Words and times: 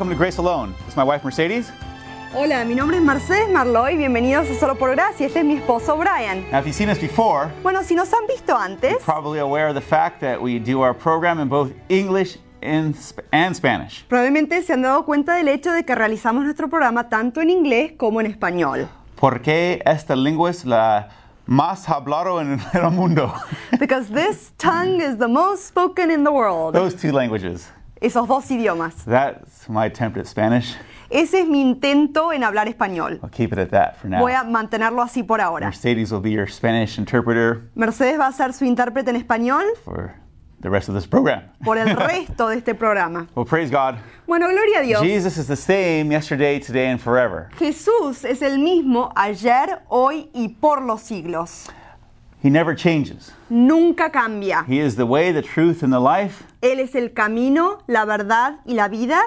Welcome 0.00 0.16
to 0.16 0.18
Grace 0.18 0.38
Alone. 0.38 0.74
It's 0.86 0.96
my 0.96 1.04
wife 1.04 1.22
Mercedes. 1.24 1.70
Hola, 2.34 2.64
mi 2.64 2.74
nombre 2.74 2.96
es 2.96 3.02
Mercedes 3.02 3.50
Marloy, 3.50 3.98
bienvenidos 3.98 4.48
a 4.48 4.54
Solo 4.58 4.74
por 4.76 4.92
Gracia. 4.92 5.26
Este 5.26 5.40
es 5.40 5.44
mi 5.44 5.56
esposo 5.58 5.94
Brian. 5.98 6.42
Now, 6.50 6.60
if 6.60 6.64
you've 6.64 6.74
seen 6.74 6.88
us 6.88 6.98
before, 6.98 7.50
Bueno, 7.62 7.82
si 7.82 7.94
nos 7.94 8.10
han 8.14 8.26
visto 8.26 8.56
antes, 8.56 8.96
probably 9.04 9.40
aware 9.40 9.68
of 9.68 9.74
the 9.74 9.80
fact 9.82 10.20
that 10.22 10.40
we 10.40 10.58
do 10.58 10.80
our 10.80 10.94
program 10.94 11.38
in 11.38 11.50
both 11.50 11.70
English 11.90 12.38
and, 12.62 12.94
Sp- 12.96 13.20
and 13.30 13.54
Spanish. 13.54 14.02
probablemente 14.08 14.62
se 14.62 14.72
han 14.72 14.80
dado 14.80 15.04
cuenta 15.04 15.34
del 15.34 15.48
hecho 15.48 15.70
de 15.70 15.84
que 15.84 15.94
realizamos 15.94 16.44
nuestro 16.44 16.70
programa 16.70 17.10
tanto 17.10 17.42
en 17.42 17.50
inglés 17.50 17.92
como 17.98 18.22
en 18.22 18.26
español. 18.26 18.88
Porque 19.16 19.82
esta 19.84 20.16
lengua 20.16 20.48
es 20.48 20.64
la 20.64 21.10
más 21.44 21.90
hablado 21.90 22.40
en 22.40 22.58
el 22.72 22.90
mundo. 22.90 23.34
Because 23.78 24.08
this 24.10 24.50
tongue 24.56 25.02
is 25.02 25.18
the 25.18 25.28
most 25.28 25.64
spoken 25.68 26.10
in 26.10 26.24
the 26.24 26.30
world. 26.32 26.72
Those 26.74 26.96
two 26.96 27.12
languages. 27.12 27.68
Esos 28.00 28.26
dos 28.26 28.50
idiomas. 28.50 29.04
That's 29.04 29.68
my 29.68 29.86
attempt 29.86 30.16
at 30.18 30.26
Spanish. 30.26 30.74
Ese 31.10 31.40
es 31.40 31.48
mi 31.48 31.60
intento 31.60 32.32
en 32.32 32.44
hablar 32.44 32.68
español. 32.68 33.18
I'll 33.22 33.28
keep 33.30 33.52
it 33.52 33.58
at 33.58 33.70
that 33.70 33.96
for 33.98 34.08
now. 34.08 34.20
Voy 34.20 34.32
a 34.32 34.44
mantenerlo 34.44 35.02
así 35.02 35.22
por 35.22 35.40
ahora. 35.40 35.66
Mercedes 35.66 36.10
will 36.12 36.20
be 36.22 36.30
your 36.30 36.46
Spanish 36.48 36.98
interpreter 36.98 37.68
Mercedes 37.74 38.18
va 38.18 38.28
a 38.28 38.32
ser 38.32 38.52
su 38.52 38.64
intérprete 38.64 39.08
en 39.10 39.16
español 39.16 39.64
for 39.84 40.14
the 40.62 40.70
rest 40.70 40.88
of 40.88 40.94
this 40.94 41.06
program. 41.06 41.42
por 41.64 41.76
el 41.78 41.94
resto 41.96 42.48
de 42.48 42.56
este 42.58 42.74
programa. 42.74 43.26
Well, 43.34 43.44
praise 43.44 43.70
God. 43.70 43.96
Bueno, 44.26 44.48
gloria 44.48 44.78
a 44.78 44.82
Dios. 44.82 45.02
Jesus 45.02 45.36
is 45.36 45.46
the 45.48 45.56
same 45.56 46.10
yesterday, 46.12 46.60
today, 46.60 46.86
and 46.86 47.00
forever. 47.00 47.50
Jesús 47.58 48.24
es 48.24 48.40
el 48.40 48.58
mismo 48.58 49.10
ayer, 49.16 49.80
hoy 49.88 50.30
y 50.32 50.48
por 50.60 50.80
los 50.82 51.02
siglos. 51.02 51.68
He 52.42 52.48
never 52.50 52.74
changes. 52.74 53.32
Nunca 53.50 54.08
cambia. 54.10 54.64
He 54.66 54.78
is 54.80 54.96
the 54.96 55.04
way, 55.06 55.30
the 55.32 55.42
truth, 55.42 55.82
and 55.82 55.92
the 55.92 56.00
life. 56.00 56.44
Él 56.62 56.78
es 56.80 56.94
el 56.94 57.08
camino, 57.10 57.80
la 57.86 58.04
verdad 58.06 58.58
y 58.66 58.72
la 58.74 58.88
vida. 58.88 59.20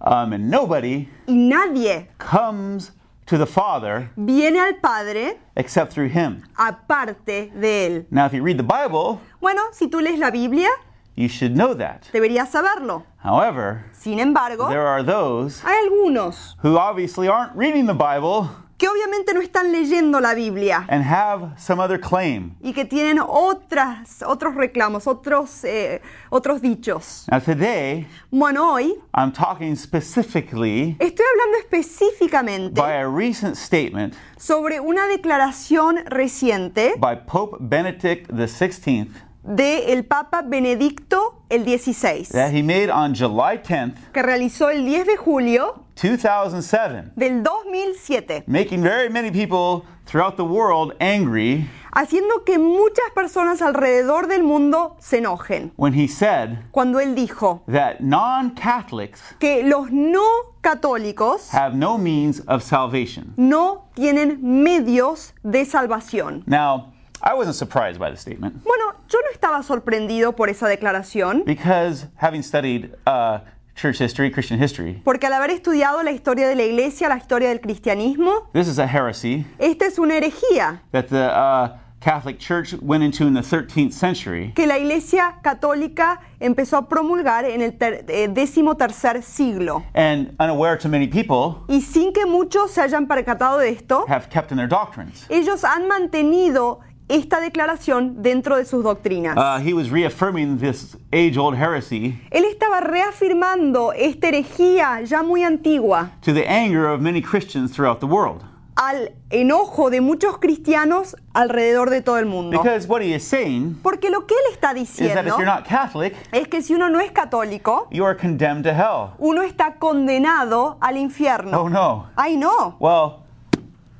Um, 0.00 0.32
and 0.32 0.50
nobody 0.50 1.08
Y 1.26 1.34
nadie 1.34 2.08
comes 2.18 2.90
to 3.26 3.38
the 3.38 3.46
Father 3.46 4.10
viene 4.16 4.56
al 4.58 4.74
Padre 4.74 5.38
except 5.56 5.92
through 5.92 6.08
Him. 6.08 6.42
aparte 6.58 7.50
de 7.54 7.86
Él. 7.88 8.06
Now, 8.10 8.26
if 8.26 8.32
you 8.34 8.42
read 8.42 8.58
the 8.58 8.62
Bible, 8.62 9.20
Bueno, 9.40 9.62
si 9.72 9.88
tú 9.88 10.00
lees 10.02 10.18
la 10.18 10.30
Biblia, 10.30 10.68
you 11.14 11.28
should 11.28 11.54
know 11.56 11.72
that. 11.74 12.08
deberías 12.12 12.48
saberlo. 12.52 13.04
However, 13.18 13.84
Sin 13.92 14.18
embargo, 14.20 14.68
there 14.68 14.86
are 14.86 15.02
those 15.02 15.60
hay 15.64 15.76
algunos 15.88 16.54
who 16.62 16.76
obviously 16.76 17.26
aren't 17.26 17.54
reading 17.56 17.86
the 17.86 17.94
Bible 17.94 18.48
que 18.78 18.88
obviamente 18.88 19.32
no 19.32 19.40
están 19.40 19.72
leyendo 19.72 20.20
la 20.20 20.34
Biblia 20.34 20.84
and 20.88 21.02
have 21.04 21.54
some 21.58 21.82
other 21.82 21.98
claim. 21.98 22.54
y 22.62 22.72
que 22.72 22.84
tienen 22.84 23.18
otras, 23.18 24.22
otros 24.22 24.54
reclamos, 24.54 25.06
otros, 25.06 25.64
eh, 25.64 26.02
otros 26.30 26.60
dichos. 26.60 27.26
Now, 27.30 27.40
today, 27.40 28.06
Bueno, 28.30 28.72
hoy 28.74 28.94
I'm 29.14 29.32
talking 29.32 29.74
specifically 29.76 30.96
estoy 30.98 31.24
hablando 31.32 31.58
específicamente 31.58 32.80
by 32.80 32.92
a 33.00 33.08
recent 33.08 33.56
statement 33.56 34.14
sobre 34.36 34.80
una 34.80 35.06
declaración 35.08 36.04
reciente 36.06 36.94
by 36.98 37.16
Pope 37.26 37.56
Benedict 37.60 38.30
XVI 38.30 39.10
de 39.46 39.92
el 39.92 40.04
Papa 40.04 40.42
Benedicto 40.42 41.42
el 41.48 41.64
16, 41.64 42.30
that 42.30 42.52
he 42.52 42.62
made 42.62 42.90
on 42.90 43.14
July 43.14 43.58
10th, 43.58 43.94
que 44.12 44.22
realizó 44.22 44.70
el 44.70 44.84
10 44.84 45.06
de 45.06 45.16
julio 45.16 45.84
2007, 45.94 47.12
del 47.16 47.42
2007, 47.42 48.44
making 48.46 48.82
very 48.82 49.08
many 49.08 49.30
people 49.30 49.84
throughout 50.06 50.36
the 50.36 50.44
world 50.44 50.92
angry 51.00 51.68
haciendo 51.92 52.44
que 52.44 52.58
muchas 52.58 53.10
personas 53.14 53.62
alrededor 53.62 54.26
del 54.28 54.42
mundo 54.42 54.96
se 55.00 55.18
enojen. 55.18 55.72
when 55.76 55.94
he 55.94 56.06
said 56.06 56.58
Cuando 56.70 57.00
él 57.00 57.14
dijo 57.14 57.62
that 57.66 58.00
non 58.00 58.50
Catholics 58.50 59.22
que 59.38 59.62
los 59.62 59.90
no 59.90 60.26
católicos 60.60 61.48
have 61.54 61.74
no 61.74 61.96
means 61.96 62.40
of 62.48 62.62
salvation. 62.62 63.32
no 63.38 63.84
tienen 63.94 64.38
medios 64.42 65.32
de 65.42 65.64
salvación. 65.64 66.42
Now, 66.46 66.92
I 67.22 67.34
wasn't 67.34 67.56
surprised 67.56 67.98
by 67.98 68.10
the 68.10 68.16
statement 68.16 68.62
Bueno, 68.64 68.92
yo 69.08 69.18
no 69.20 69.30
estaba 69.32 69.62
sorprendido 69.62 70.34
por 70.36 70.48
esa 70.48 70.66
declaración, 70.68 71.44
because 71.44 72.06
having 72.16 72.42
studied 72.42 72.90
uh, 73.06 73.38
church 73.74 73.98
history, 74.00 74.30
Christian 74.30 74.58
history, 74.60 75.00
porque 75.04 75.24
al 75.26 75.32
haber 75.32 75.50
estudiado 75.50 76.02
la 76.02 76.12
historia 76.12 76.48
de 76.48 76.54
la 76.56 76.62
iglesia, 76.64 77.08
la 77.08 77.16
historia 77.16 77.48
del 77.48 77.60
cristianismo, 77.60 78.48
this 78.52 78.68
is 78.68 78.78
a 78.78 78.86
heresy 78.86 79.44
esta 79.58 79.86
es 79.86 79.98
una 79.98 80.14
herejía 80.16 80.80
that 80.92 81.08
the 81.08 81.30
uh, 81.32 81.76
Catholic 82.00 82.38
Church 82.38 82.72
went 82.82 83.02
into 83.02 83.26
in 83.26 83.34
the 83.34 83.40
13th 83.40 83.92
century. 83.92 84.52
que 84.54 84.66
la 84.66 84.78
iglesia 84.78 85.36
católica 85.42 86.20
empezó 86.38 86.76
a 86.76 86.88
promulgar 86.88 87.44
en 87.46 87.62
el 87.62 87.76
eh, 87.80 88.28
décimo 88.30 88.76
tercer 88.76 89.22
siglo. 89.24 89.82
And 89.94 90.36
unaware 90.38 90.76
to 90.78 90.88
many 90.88 91.08
people, 91.08 91.64
Y 91.68 91.80
sin 91.80 92.12
que 92.12 92.24
muchos 92.26 92.70
se 92.70 92.82
hayan 92.82 93.06
percatado 93.08 93.58
de 93.58 93.70
esto, 93.70 94.04
have 94.08 94.28
kept 94.30 94.52
in 94.52 94.58
their 94.58 94.68
doctrines. 94.68 95.26
ellos 95.30 95.64
han 95.64 95.88
mantenido 95.88 96.80
esta 97.08 97.40
declaración 97.40 98.22
dentro 98.22 98.56
de 98.56 98.64
sus 98.64 98.82
doctrinas. 98.82 99.36
Uh, 99.36 99.60
he 99.62 99.72
was 99.72 99.90
reaffirming 99.90 100.58
this 100.58 100.96
age 101.12 101.38
old 101.38 101.56
heresy 101.56 102.20
Él 102.30 102.44
estaba 102.44 102.80
reafirmando 102.80 103.92
esta 103.92 104.28
herejía 104.28 105.00
ya 105.02 105.22
muy 105.22 105.44
antigua 105.44 106.10
to 106.22 106.32
the 106.32 106.46
anger 106.48 106.86
of 106.86 107.00
many 107.00 107.22
Christians 107.22 107.72
throughout 107.72 108.00
the 108.00 108.06
world. 108.06 108.42
al 108.78 109.12
enojo 109.30 109.88
de 109.88 110.02
muchos 110.02 110.36
cristianos 110.38 111.16
alrededor 111.32 111.88
de 111.88 112.02
todo 112.02 112.18
el 112.18 112.26
mundo. 112.26 112.58
Because 112.62 112.86
what 112.86 113.00
he 113.00 113.14
is 113.14 113.22
saying 113.24 113.78
Porque 113.82 114.10
lo 114.10 114.26
que 114.26 114.34
él 114.34 114.52
está 114.52 114.72
is 114.76 114.94
that 114.96 115.00
if 115.00 115.24
diciendo 115.24 115.36
you're 115.38 115.46
not 115.46 115.64
Catholic, 115.66 116.14
es 116.30 116.46
que 116.48 116.60
si 116.60 116.74
uno 116.74 116.90
no 116.90 117.00
es 117.00 117.10
católico, 117.10 117.88
you 117.90 118.04
are 118.04 118.14
condemned 118.14 118.64
to 118.64 118.74
hell. 118.74 119.12
uno 119.18 119.42
está 119.42 119.76
condenado 119.78 120.76
al 120.82 120.96
Oh 120.96 121.00
infierno. 121.00 121.70
no. 121.70 122.08
¡Ay, 122.16 122.36
no! 122.36 122.76
Well, 122.78 123.22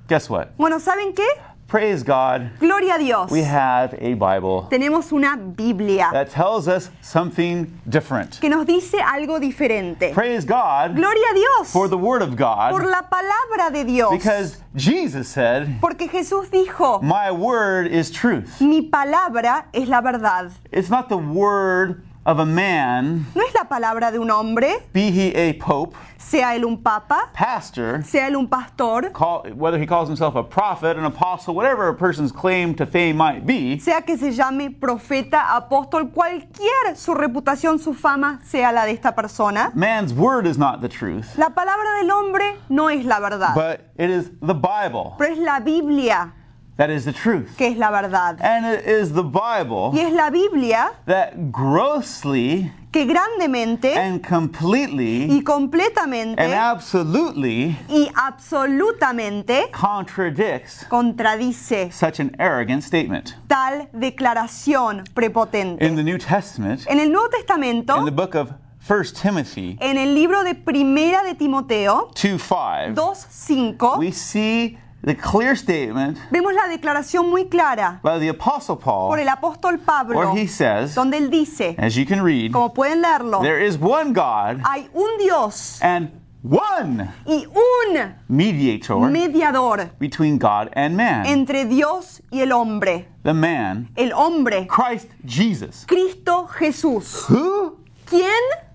guess 0.08 0.28
what? 0.28 0.48
Bueno, 0.58 0.78
¿saben 0.78 1.14
qué? 1.14 1.24
Praise 1.68 2.04
God, 2.04 2.50
Gloria 2.60 2.94
a 2.94 2.98
Dios. 2.98 3.28
we 3.28 3.42
have 3.42 3.92
a 3.98 4.14
Bible 4.14 4.68
Tenemos 4.70 5.10
una 5.10 5.36
Biblia 5.36 6.10
that 6.12 6.30
tells 6.30 6.68
us 6.68 6.90
something 7.02 7.66
different. 7.88 8.38
que 8.40 8.48
nos 8.48 8.64
dice 8.64 8.94
algo 9.00 9.40
diferente. 9.40 10.12
Praise 10.14 10.44
God 10.44 10.94
Gloria 10.94 11.24
a 11.32 11.34
Dios 11.34 11.72
for 11.72 11.88
the 11.88 11.98
Word 11.98 12.22
of 12.22 12.30
por 12.30 12.36
God 12.36 12.84
la 12.84 13.02
palabra 13.10 13.72
de 13.72 13.82
Dios. 13.84 14.12
because 14.12 14.58
Jesus 14.76 15.26
said, 15.28 15.80
Porque 15.80 16.08
Jesús 16.08 16.48
dijo, 16.50 17.02
My 17.02 17.32
Word 17.32 17.88
is 17.88 18.12
truth. 18.12 18.60
mi 18.60 18.82
palabra 18.88 19.64
es 19.74 19.88
la 19.88 20.00
verdad. 20.00 20.52
It's 20.70 20.88
not 20.88 21.08
the 21.08 21.18
Word 21.18 22.02
of 22.26 22.40
a 22.40 22.44
man, 22.44 23.24
No 23.36 23.42
es 23.42 23.54
la 23.54 23.64
palabra 23.68 24.10
de 24.10 24.18
un 24.18 24.30
hombre, 24.32 24.82
be 24.92 25.10
he 25.10 25.32
a 25.36 25.52
pope, 25.54 25.94
sea 26.18 26.56
él 26.56 26.64
un 26.64 26.76
papa, 26.82 27.30
pastor, 27.32 28.02
sea 28.02 28.26
él 28.26 28.34
un 28.36 28.48
pastor, 28.48 29.12
call, 29.12 29.42
whether 29.54 29.78
he 29.78 29.86
calls 29.86 30.08
himself 30.08 30.34
a 30.34 30.42
prophet, 30.42 30.96
an 30.96 31.04
apostle, 31.04 31.54
whatever 31.54 31.86
a 31.88 31.94
person's 31.94 32.32
claim 32.32 32.74
to 32.74 32.84
fame 32.84 33.16
might 33.16 33.46
be, 33.46 33.78
sea 33.78 34.02
que 34.02 34.18
se 34.18 34.32
llame 34.32 34.70
profeta, 34.70 35.54
apóstol, 35.56 36.10
cualquier 36.12 36.96
su 36.96 37.14
reputación, 37.14 37.78
su 37.78 37.94
fama 37.94 38.40
sea 38.42 38.72
la 38.72 38.84
de 38.86 38.90
esta 38.92 39.14
persona. 39.14 39.70
man's 39.76 40.12
word 40.12 40.46
is 40.48 40.58
not 40.58 40.80
the 40.80 40.88
truth, 40.88 41.36
La 41.38 41.50
palabra 41.50 41.94
del 42.00 42.10
hombre 42.10 42.56
no 42.68 42.88
es 42.88 43.04
la 43.04 43.20
verdad, 43.20 43.54
but 43.54 43.82
it 43.96 44.10
is 44.10 44.32
the 44.42 44.52
Bible. 44.54 45.14
pero 45.16 45.32
es 45.32 45.38
la 45.38 45.60
Biblia 45.60 46.32
that 46.76 46.90
is 46.90 47.04
the 47.04 47.12
truth. 47.12 47.56
que 47.56 47.68
es 47.68 47.76
la 47.78 47.90
verdad. 47.90 48.38
And 48.40 48.66
it 48.66 48.86
is 48.86 49.12
the 49.12 49.22
Y 49.22 49.62
Bible 49.62 49.92
es 49.98 50.12
la 50.12 50.30
Biblia 50.30 50.92
that 51.06 51.50
grossly 51.52 52.70
que 52.92 53.04
grandemente 53.06 53.94
and 53.94 54.22
completely 54.26 55.28
y 55.30 55.42
completamente 55.42 56.38
and 56.42 56.54
absolutely 56.54 57.76
y 57.88 58.10
absolutamente 58.14 59.70
contradicts 59.72 60.84
contradice 60.88 61.90
such 61.92 62.20
an 62.20 62.34
arrogant 62.38 62.82
statement. 62.82 63.34
tal 63.48 63.88
declaración 63.92 65.04
prepotente. 65.14 65.84
In 65.84 65.96
the 65.96 66.02
New 66.02 66.18
Testament, 66.18 66.86
En 66.88 67.00
el 67.00 67.10
Nuevo 67.10 67.28
Testamento, 67.28 67.98
in 67.98 68.04
the 68.04 68.10
book 68.10 68.34
of 68.34 68.52
1 68.88 69.04
Timothy 69.20 69.76
en 69.80 69.98
el 69.98 70.14
libro 70.14 70.44
de 70.44 70.54
Primera 70.54 71.22
de 71.24 71.34
Timoteo 71.34 72.10
2 72.14 72.40
5, 72.40 72.94
2.5, 72.94 73.98
we 73.98 74.12
see 74.12 74.78
the 75.02 75.14
clear 75.14 75.56
statement 75.56 76.18
vemos 76.30 76.52
la 76.54 76.68
declaración 76.68 77.28
muy 77.28 77.48
clara 77.48 78.00
by 78.02 78.18
the 78.18 78.28
Apostle 78.28 78.76
por 78.76 78.84
Paul 78.84 79.18
el 79.18 79.28
apóstol 79.28 79.78
Pablo, 79.78 80.16
where 80.16 80.30
he 80.34 80.46
says, 80.46 80.94
donde 80.94 81.16
él 81.18 81.30
dice, 81.30 81.74
as 81.78 81.94
you 81.96 82.04
can 82.04 82.22
read, 82.22 82.52
como 82.52 82.72
pueden 82.72 83.02
leerlo, 83.02 83.40
there 83.42 83.60
is 83.60 83.76
one 83.78 84.12
God 84.12 84.60
hay 84.64 84.88
un 84.94 85.18
Dios 85.18 85.80
and 85.82 86.10
one 86.42 87.08
y 87.26 87.44
un 87.46 88.14
mediator 88.28 89.10
mediador 89.10 89.90
between 89.98 90.38
God 90.38 90.70
and 90.74 90.96
man, 90.96 91.26
entre 91.26 91.64
Dios 91.64 92.20
y 92.30 92.40
el 92.40 92.52
hombre, 92.52 93.08
the 93.24 93.34
man, 93.34 93.88
el 93.96 94.12
hombre, 94.12 94.66
Christ 94.66 95.08
Jesus. 95.24 95.84
Cristo 95.86 96.46
Jesús. 96.46 97.26
Who? 97.28 97.78
¿Quién? 98.06 98.30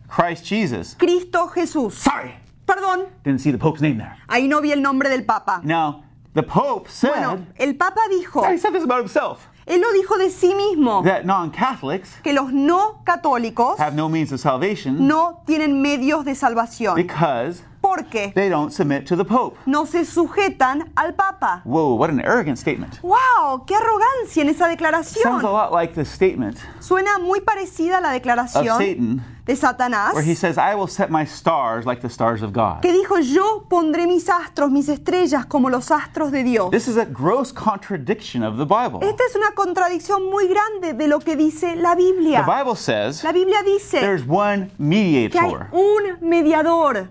Christ 0.09 0.45
Jesus. 0.45 0.95
Cristo 0.97 1.47
Jesús. 1.47 1.93
Sorry, 1.93 2.33
Perdón, 2.65 3.07
didn't 3.23 3.39
see 3.39 3.51
the 3.51 3.57
Pope's 3.57 3.81
name 3.81 3.97
there. 3.97 4.17
ahí 4.27 4.47
no 4.49 4.59
vi 4.61 4.71
el 4.71 4.81
nombre 4.81 5.09
del 5.09 5.23
Papa. 5.23 5.61
Now, 5.63 6.03
the 6.33 6.43
Pope 6.43 6.87
said, 6.89 7.09
Bueno, 7.11 7.45
el 7.57 7.73
Papa 7.75 8.01
dijo, 8.09 8.43
he 8.49 8.57
said 8.57 8.73
this 8.73 8.83
about 8.83 8.99
himself. 8.99 9.47
Él 9.67 9.79
lo 9.79 9.91
dijo 9.93 10.17
de 10.17 10.29
sí 10.29 10.53
mismo, 10.55 11.03
that 11.03 11.23
non-Catholics 11.25 12.21
que 12.23 12.33
los 12.33 12.51
no 12.51 13.01
católicos 13.05 13.77
have 13.77 13.93
no 13.95 14.09
means 14.09 14.31
of 14.31 14.39
salvation 14.39 15.07
no 15.07 15.43
tienen 15.45 15.81
medios 15.81 16.25
de 16.25 16.33
salvación. 16.35 16.95
because 16.95 17.61
porque 17.81 18.31
they 18.35 18.49
don't 18.49 18.71
submit 18.71 19.05
to 19.07 19.17
the 19.17 19.25
Pope. 19.25 19.57
no 19.65 19.85
se 19.85 20.05
sujetan 20.05 20.91
al 20.95 21.13
Papa. 21.15 21.61
Whoa, 21.65 21.95
what 21.95 22.09
an 22.09 22.21
arrogant 22.21 22.57
statement. 22.57 22.99
¡Wow! 23.01 23.65
¡Qué 23.65 23.75
arrogancia 23.75 24.43
en 24.43 24.49
esa 24.49 24.59
Sounds 24.59 24.61
a 24.61 24.69
declaración! 24.69 25.43
lot 25.43 25.71
like 25.71 25.93
the 25.93 26.05
statement 26.05 26.57
Suena 26.79 27.19
muy 27.19 27.41
parecida 27.41 27.97
a 27.97 28.01
la 28.01 28.09
of 28.09 28.13
declaración 28.13 28.77
Satan 28.77 29.25
de 29.45 29.55
Satanás, 29.55 30.13
where 30.13 30.23
he 30.23 30.35
says, 30.35 30.57
I 30.57 30.75
will 30.75 30.87
set 30.87 31.09
my 31.09 31.25
stars 31.25 31.85
like 31.85 32.01
the 32.01 32.09
stars 32.09 32.43
of 32.43 32.53
God. 32.53 32.81
que 32.81 32.93
dijo, 32.93 33.17
yo 33.19 33.65
pondré 33.67 34.05
mis 34.05 34.29
astros, 34.29 34.69
mis 34.69 34.87
estrellas 34.87 35.45
como 35.47 35.69
los 35.69 35.89
astros 35.89 36.31
de 36.31 36.43
Dios. 36.43 36.69
This 36.69 36.87
is 36.87 36.97
a 36.97 37.05
gross 37.05 37.51
contradiction 37.51 38.43
of 38.43 38.57
the 38.57 38.65
Bible. 38.65 38.99
Esta 39.01 39.23
es 39.25 39.35
una 39.35 39.51
contradicción 39.55 40.29
muy 40.29 40.47
grande 40.47 40.93
de 40.93 41.07
lo 41.07 41.19
que 41.19 41.35
dice 41.35 41.75
la 41.75 41.95
The 41.95 42.03
Biblia. 42.03 42.43
Bible 42.43 42.75
says 42.75 43.23
La 43.23 43.31
Biblia 43.31 43.63
dice 43.63 43.99
there's 43.99 44.23
one 44.27 44.67
que 44.67 44.73
hay 44.77 45.27
mediator 45.29 45.67
un 45.71 46.17
mediador 46.21 47.09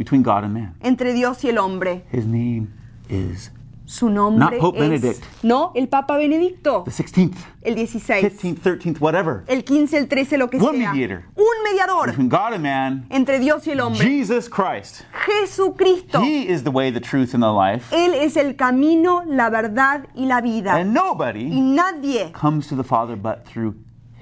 between 0.00 0.22
God 0.22 0.44
and 0.44 0.54
man. 0.54 0.74
entre 0.80 1.12
Dios 1.12 1.44
y 1.44 1.50
el 1.50 1.58
hombre. 1.58 2.04
His 2.10 2.24
name 2.24 2.68
is 3.10 3.50
Su 3.84 4.08
nombre 4.08 4.38
Not 4.52 4.60
Pope 4.60 4.78
es... 4.78 4.88
Benedict. 4.88 5.24
No, 5.42 5.72
el 5.74 5.88
Papa 5.88 6.16
Benedicto, 6.16 6.84
the 6.84 6.90
16th, 6.92 7.34
el 7.62 7.74
16, 7.74 8.22
15th, 8.24 8.60
13th, 8.60 9.00
whatever. 9.00 9.42
el 9.48 9.62
15, 9.64 9.98
el 9.98 10.06
13, 10.08 10.38
lo 10.38 10.48
que 10.48 10.58
One 10.58 10.78
sea. 10.78 10.92
mediator. 10.92 11.24
Un 11.36 11.62
mediador 11.64 12.06
Between 12.06 12.28
God 12.28 12.52
and 12.54 12.62
man, 12.62 13.06
entre 13.10 13.40
Dios 13.40 13.66
y 13.66 13.72
el 13.72 13.80
hombre. 13.80 14.00
Jesus 14.02 14.48
Christ. 14.48 15.02
Jesucristo. 15.26 16.20
He 16.20 16.48
is 16.48 16.62
the 16.62 16.70
way, 16.70 16.90
the 16.92 17.00
truth, 17.00 17.34
and 17.34 17.42
the 17.42 17.52
life. 17.52 17.92
Él 17.92 18.14
es 18.14 18.36
el 18.36 18.54
camino, 18.54 19.22
la 19.26 19.50
verdad 19.50 20.06
y 20.14 20.24
la 20.26 20.40
vida. 20.40 20.76
And 20.76 20.90
Y 20.90 20.94
nobody 20.94 21.60
nadie 21.60 22.32
comes 22.32 22.68
to 22.68 22.76
the 22.76 22.84
Father 22.84 23.16
but 23.16 23.44
through 23.44 23.74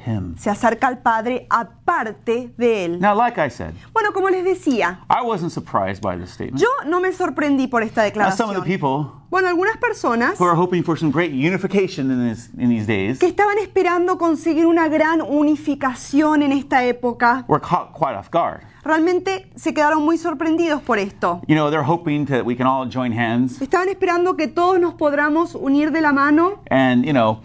him. 0.09 0.35
se 0.39 0.51
acerca 0.51 0.87
al 0.89 0.99
Padre 0.99 1.47
aparte 1.51 2.53
de 2.57 2.85
Él. 2.85 3.01
Now, 3.01 3.15
like 3.17 3.39
I 3.39 3.51
said, 3.51 3.75
Bueno, 3.93 4.13
como 4.13 4.29
les 4.31 4.45
decía, 4.45 5.01
I 5.11 5.23
wasn't 5.25 5.53
surprised 5.53 6.03
by 6.03 6.17
this 6.19 6.31
statement. 6.31 6.61
yo 6.61 6.69
no 6.87 7.01
me 7.01 7.13
sorprendí 7.13 7.67
por 7.69 7.83
esta 7.83 8.03
Now, 8.15 8.31
some 8.31 8.51
of 8.51 8.57
the 8.57 8.63
declaración. 8.63 8.65
people 8.65 9.13
Bueno, 9.31 9.49
algunas 9.49 9.77
personas 9.77 10.41
who 10.41 10.45
are 10.47 10.57
hoping 10.57 10.83
for 10.83 10.99
some 10.99 11.13
great 11.13 11.33
unification 11.33 12.11
in, 12.11 12.31
this, 12.31 12.49
in 12.57 12.71
these 12.71 12.87
days 12.87 13.19
que 13.19 13.27
estaban 13.29 13.59
esperando 13.59 14.17
conseguir 14.17 14.65
una 14.65 14.89
gran 14.89 15.21
unificación 15.21 16.43
en 16.43 16.53
esta 16.53 16.83
época, 16.85 17.45
were 17.47 17.61
caught 17.61 17.93
quite 17.93 18.17
off 18.17 18.31
guard. 18.31 18.63
realmente 18.85 19.51
se 19.55 19.75
quedaron 19.75 20.03
muy 20.03 20.17
sorprendidos 20.17 20.81
por 20.81 20.99
esto. 20.99 21.43
You 21.47 21.55
know, 21.55 21.69
they're 21.71 21.85
hoping 21.87 22.25
that 22.27 22.45
we 22.47 22.57
can 22.57 22.67
all 22.67 22.89
join 22.89 23.13
hands 23.13 23.61
Estaban 23.61 23.91
esperando 23.91 24.35
que 24.35 24.49
todos 24.49 24.81
nos 24.81 24.95
podamos 24.95 25.55
unir 25.55 25.91
de 25.93 26.01
la 26.01 26.13
mano 26.13 26.61
and, 26.71 27.05
you 27.05 27.13
know, 27.13 27.41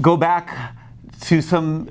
go 0.00 0.16
back 0.16 0.48
to 1.28 1.40
some 1.42 1.86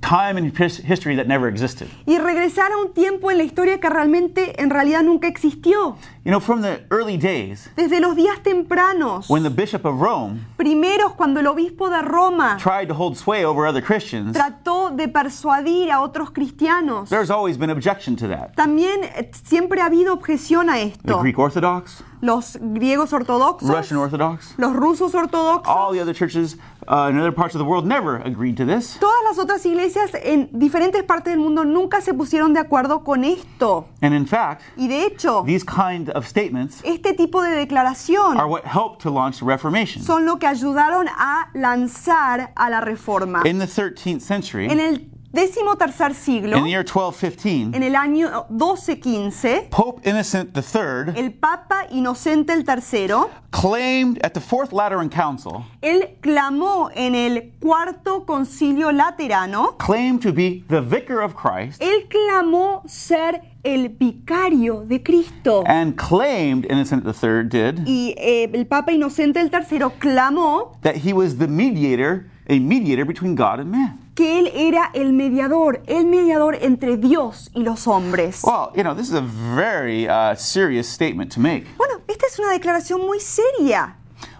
time 0.00 0.38
in 0.38 0.52
his- 0.56 0.78
history 0.84 1.16
that 1.16 1.26
never 1.26 1.48
existed. 1.48 1.88
y 2.06 2.18
regresar 2.18 2.70
a 2.72 2.76
un 2.76 2.92
tiempo 2.92 3.30
en 3.30 3.38
la 3.38 3.44
historia 3.44 3.80
que 3.80 3.88
realmente 3.88 4.60
en 4.62 4.70
realidad 4.70 5.02
nunca 5.02 5.26
existió. 5.28 5.96
You 6.26 6.32
know, 6.32 6.40
from 6.40 6.60
the 6.60 6.80
early 6.90 7.16
days 7.16 7.70
Desde 7.76 8.00
los 8.00 8.16
días 8.16 8.42
tempranos, 8.42 9.30
when 9.30 9.44
the 9.44 9.48
Bishop 9.48 9.84
of 9.84 10.00
Rome 10.00 10.44
primeros 10.56 11.12
cuando 11.12 11.38
el 11.38 11.46
obispo 11.46 11.88
de 11.88 12.02
Roma 12.02 12.56
tried 12.60 12.88
to 12.88 12.94
hold 12.94 13.16
sway 13.16 13.44
over 13.44 13.64
other 13.64 13.80
Christians, 13.80 14.32
trató 14.36 14.90
de 14.90 15.06
persuadir 15.06 15.92
a 15.92 16.00
otros 16.00 16.32
cristianos, 16.32 17.10
there's 17.10 17.30
always 17.30 17.56
been 17.56 17.70
objection 17.70 18.16
to 18.16 18.26
that. 18.26 18.56
también 18.56 19.04
eh, 19.04 19.30
siempre 19.44 19.80
ha 19.80 19.86
habido 19.86 20.12
objeción 20.12 20.68
a 20.68 20.74
The 20.74 20.82
esto. 20.86 21.20
Greek 21.20 21.38
Orthodox, 21.38 22.02
Los 22.22 22.56
griegos 22.60 23.12
ortodoxos, 23.12 23.68
Russian 23.68 23.98
Orthodox, 23.98 24.54
los 24.58 24.72
rusos 24.74 25.14
ortodoxos, 25.14 25.68
all 25.68 25.92
the 25.92 26.00
other 26.00 26.14
churches 26.14 26.56
uh, 26.88 27.08
in 27.10 27.18
other 27.20 27.30
parts 27.30 27.54
of 27.54 27.60
the 27.60 27.64
world 27.64 27.86
never 27.86 28.16
agreed 28.24 28.56
to 28.56 28.64
this. 28.64 28.96
todas 28.98 29.22
las 29.28 29.38
otras 29.38 29.64
iglesias 29.64 30.10
en 30.14 30.48
diferentes 30.50 31.04
partes 31.04 31.32
del 31.34 31.38
mundo 31.40 31.64
nunca 31.64 32.00
se 32.00 32.14
pusieron 32.14 32.52
de 32.52 32.58
acuerdo 32.58 33.04
con 33.04 33.22
esto. 33.22 33.86
And 34.02 34.12
in 34.12 34.26
fact, 34.26 34.62
Y 34.76 34.88
de 34.88 35.04
hecho, 35.04 35.44
these 35.46 35.62
kind 35.64 36.10
of 36.16 36.26
statements 36.26 36.80
este 36.84 37.12
tipo 37.14 37.42
de 37.42 37.50
declaración 37.50 38.38
are 38.38 38.46
what 38.48 38.64
helped 38.64 39.00
to 39.02 39.10
launch 39.10 39.38
the 39.38 39.44
Reformation. 39.44 40.02
son 40.02 40.24
lo 40.24 40.38
que 40.38 40.46
ayudaron 40.46 41.06
a 41.08 41.48
lanzar 41.54 42.52
a 42.56 42.70
la 42.70 42.80
reforma. 42.80 43.42
In 43.46 43.58
the 43.58 43.66
13th 43.66 44.20
century, 44.20 44.66
En 44.70 44.80
el 44.80 45.10
décimo 45.36 45.76
tercer 45.76 46.14
siglo, 46.14 46.56
in 46.56 46.64
the 46.64 46.70
year 46.70 46.82
1215, 46.84 47.76
en 47.76 47.82
el 47.84 47.94
año 47.94 48.46
1215, 48.50 49.68
Pope 49.70 50.08
Innocent 50.08 50.56
III 50.56 51.14
el 51.16 51.30
Papa 51.32 51.86
Inocente 51.90 52.52
el 52.52 52.64
III, 52.64 53.26
claimed 53.52 54.18
at 54.24 54.32
the 54.32 54.40
Fourth 54.40 54.72
Lateran 54.72 55.08
Council, 55.08 55.64
él 55.82 56.16
clamó 56.20 56.90
en 56.94 57.14
el 57.14 57.52
cuarto 57.60 58.24
concilio 58.26 58.90
laterano, 58.90 59.76
claimed 59.78 60.20
to 60.20 60.32
be 60.32 60.64
the 60.68 60.80
vicar 60.80 61.20
of 61.20 61.34
Christ, 61.36 61.80
él 61.80 62.08
clamó 62.08 62.82
ser 62.88 63.40
el 63.62 63.88
vicario 63.88 64.84
de 64.86 65.02
Cristo. 65.02 65.62
and 65.66 65.96
claimed, 65.96 66.64
Innocent 66.70 67.04
III 67.04 67.44
did, 67.48 67.86
Y 67.86 68.14
eh, 68.16 68.50
el 68.52 68.66
Papa 68.66 68.92
Inocente 68.92 69.40
el 69.40 69.50
III 69.52 69.90
clamó 69.98 70.78
that 70.82 70.96
he 70.96 71.12
was 71.12 71.36
the 71.38 71.46
mediator, 71.48 72.26
a 72.48 72.58
mediator 72.58 73.04
between 73.04 73.34
God 73.34 73.60
and 73.60 73.70
man. 73.70 73.98
que 74.14 74.38
él 74.38 74.50
era 74.54 74.90
el 74.94 75.12
mediador, 75.12 75.82
el 75.86 76.06
mediador 76.06 76.56
entre 76.62 76.96
Dios 76.96 77.50
y 77.54 77.62
los 77.62 77.86
hombres. 77.86 78.42
Well, 78.44 78.70
you 78.74 78.82
know, 78.82 78.94
this 78.94 79.08
is 79.08 79.14
a 79.14 79.20
very 79.20 80.08
uh, 80.08 80.34
serious 80.36 80.88
statement 80.88 81.30
to 81.34 81.40
make 81.40 81.66
Bueno, 81.76 82.00
esta 82.08 82.26
es 82.26 82.38
una 82.38 82.52
declaración 82.52 83.00
muy 83.06 83.20
seria 83.20 83.96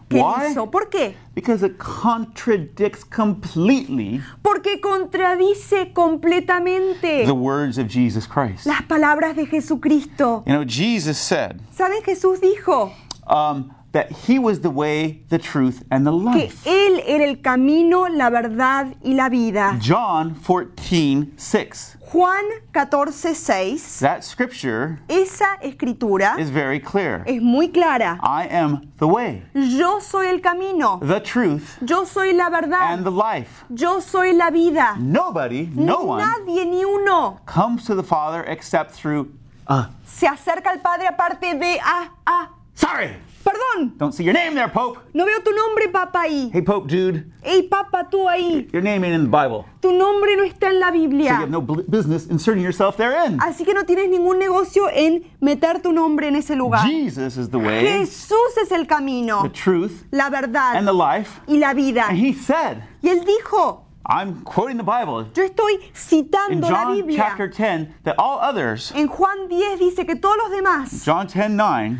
que 0.09 0.19
él 0.19 0.25
Why? 0.25 0.51
hizo. 0.53 0.71
¿Por 0.71 0.89
qué? 0.89 1.15
because 1.35 1.63
it 1.63 1.77
contradicts 1.77 3.05
completely 3.05 4.23
Porque 4.43 4.81
contradice 4.81 5.93
completamente 5.93 7.27
the 7.27 7.35
words 7.35 7.77
of 7.77 7.89
Jesus 7.89 8.27
Christ. 8.27 8.67
las 8.67 8.83
palabras 8.83 9.37
de 9.37 9.47
Jesucristo. 9.47 10.43
You 10.47 10.53
know, 10.55 10.65
Jesus 10.65 11.19
said 11.19 11.61
¿Saben? 11.77 12.03
Jesús 12.03 12.41
dijo 12.41 12.93
um, 13.27 13.71
that 13.97 14.13
he 14.13 14.39
was 14.39 14.61
the 14.61 14.69
way, 14.69 15.23
the 15.31 15.39
truth, 15.39 15.83
and 15.91 16.07
the 16.07 16.11
que 16.11 16.19
life. 16.19 16.65
Él 16.67 17.03
era 17.07 17.25
el 17.25 17.37
camino, 17.37 18.07
la 18.09 18.29
verdad 18.29 18.95
y 19.03 19.15
la 19.15 19.31
vida. 19.31 19.79
John 19.81 20.35
14, 20.35 21.33
6. 21.39 21.97
Juan 22.13 22.45
14, 22.75 23.35
6, 23.35 24.01
That 24.01 24.23
scripture 24.23 25.01
esa 25.09 25.57
escritura 25.63 26.39
is 26.39 26.51
very 26.51 26.79
clear. 26.79 27.25
es 27.27 27.41
muy 27.41 27.69
clara. 27.69 28.21
I 28.23 28.47
am 28.49 28.93
the 28.99 29.09
way, 29.09 29.43
Yo 29.55 30.01
soy 30.01 30.27
el 30.29 30.41
camino, 30.41 31.01
the 31.03 31.21
truth, 31.21 31.79
yo 31.83 32.05
soy 32.05 32.33
la 32.35 32.51
verdad, 32.51 32.93
and 32.93 33.05
the 33.05 33.11
life. 33.11 33.65
yo 33.75 34.01
soy 34.01 34.33
la 34.33 34.51
vida. 34.51 34.97
Nobody, 34.99 35.71
no 35.75 36.03
one, 36.05 36.23
Nadie 36.23 36.67
ni 36.67 36.85
uno 36.85 37.41
comes 37.47 37.87
to 37.87 37.95
the 37.95 38.05
Father 38.05 38.45
except 38.45 38.93
through, 38.93 39.33
uh, 39.67 39.87
se 40.05 40.27
acerca 40.27 40.71
al 40.71 40.81
Padre 40.81 41.07
aparte 41.09 41.59
de 41.59 41.79
ah, 41.83 42.11
ah. 42.27 42.51
sorry, 42.75 43.17
Perdón, 43.47 43.97
don't 43.97 44.13
see 44.13 44.25
your 44.25 44.35
name 44.35 44.55
there, 44.57 44.69
Pope. 44.69 44.99
no 45.15 45.25
veo 45.25 45.41
tu 45.45 45.53
nombre, 45.53 45.89
Papa, 45.89 46.23
ahí. 46.23 46.51
Hey, 46.53 46.63
Pope, 46.63 46.89
dude, 46.89 47.25
Ey, 47.45 47.63
Papa, 47.63 48.09
tú 48.11 48.29
ahí. 48.29 48.69
your 48.73 48.83
name 48.83 49.05
ain't 49.05 49.15
in 49.15 49.31
the 49.31 49.31
Bible. 49.31 49.65
Tu 49.81 49.93
nombre 49.93 50.35
no 50.37 50.43
está 50.43 50.69
en 50.71 50.81
la 50.81 50.89
So 50.89 50.95
you 50.95 51.09
Biblia. 51.09 51.35
have 51.37 51.51
no 51.51 51.61
business 51.61 52.27
inserting 52.27 52.65
yourself 52.65 52.97
therein. 52.97 53.39
Así 53.41 53.65
que 53.65 53.73
no 53.73 53.85
tienes 53.85 54.09
ningún 54.11 54.41
negocio 54.41 54.89
en 54.93 55.23
meter 55.41 55.81
tu 55.81 55.93
nombre 55.93 56.27
en 56.27 56.35
ese 56.35 56.57
lugar. 56.57 56.83
Jesus 56.85 57.37
is 57.37 57.49
the 57.51 57.59
way, 57.59 57.87
Jesús 57.87 58.57
es 58.61 58.73
el 58.73 58.89
camino, 58.89 59.43
the 59.45 59.49
truth, 59.51 60.05
la 60.11 60.29
verdad 60.29 60.75
and 60.75 60.89
the 60.89 60.93
life. 60.93 61.41
y 61.47 61.59
la 61.59 61.73
vida. 61.73 62.07
And 62.09 62.19
he 62.19 62.33
said, 62.35 62.83
Y 63.01 63.11
él 63.11 63.25
dijo, 63.25 63.85
I'm 64.09 64.43
quoting 64.43 64.77
the 64.77 64.85
Bible 64.85 65.29
yo 65.35 65.49
estoy 65.49 65.75
in 65.75 65.93
citando 65.95 66.61
la 66.63 66.69
John 66.69 66.97
Biblia. 66.97 67.17
chapter 67.17 67.49
10 67.49 67.95
that 68.05 68.15
all 68.19 68.39
others, 68.41 68.93
En 68.95 69.09
Juan 69.09 69.49
10 69.49 69.79
dice 69.79 70.07
que 70.07 70.15
todos 70.17 70.37
los 70.39 70.51
demás, 70.51 71.05
John 71.05 71.27
10 71.27 71.51
9, 71.51 71.99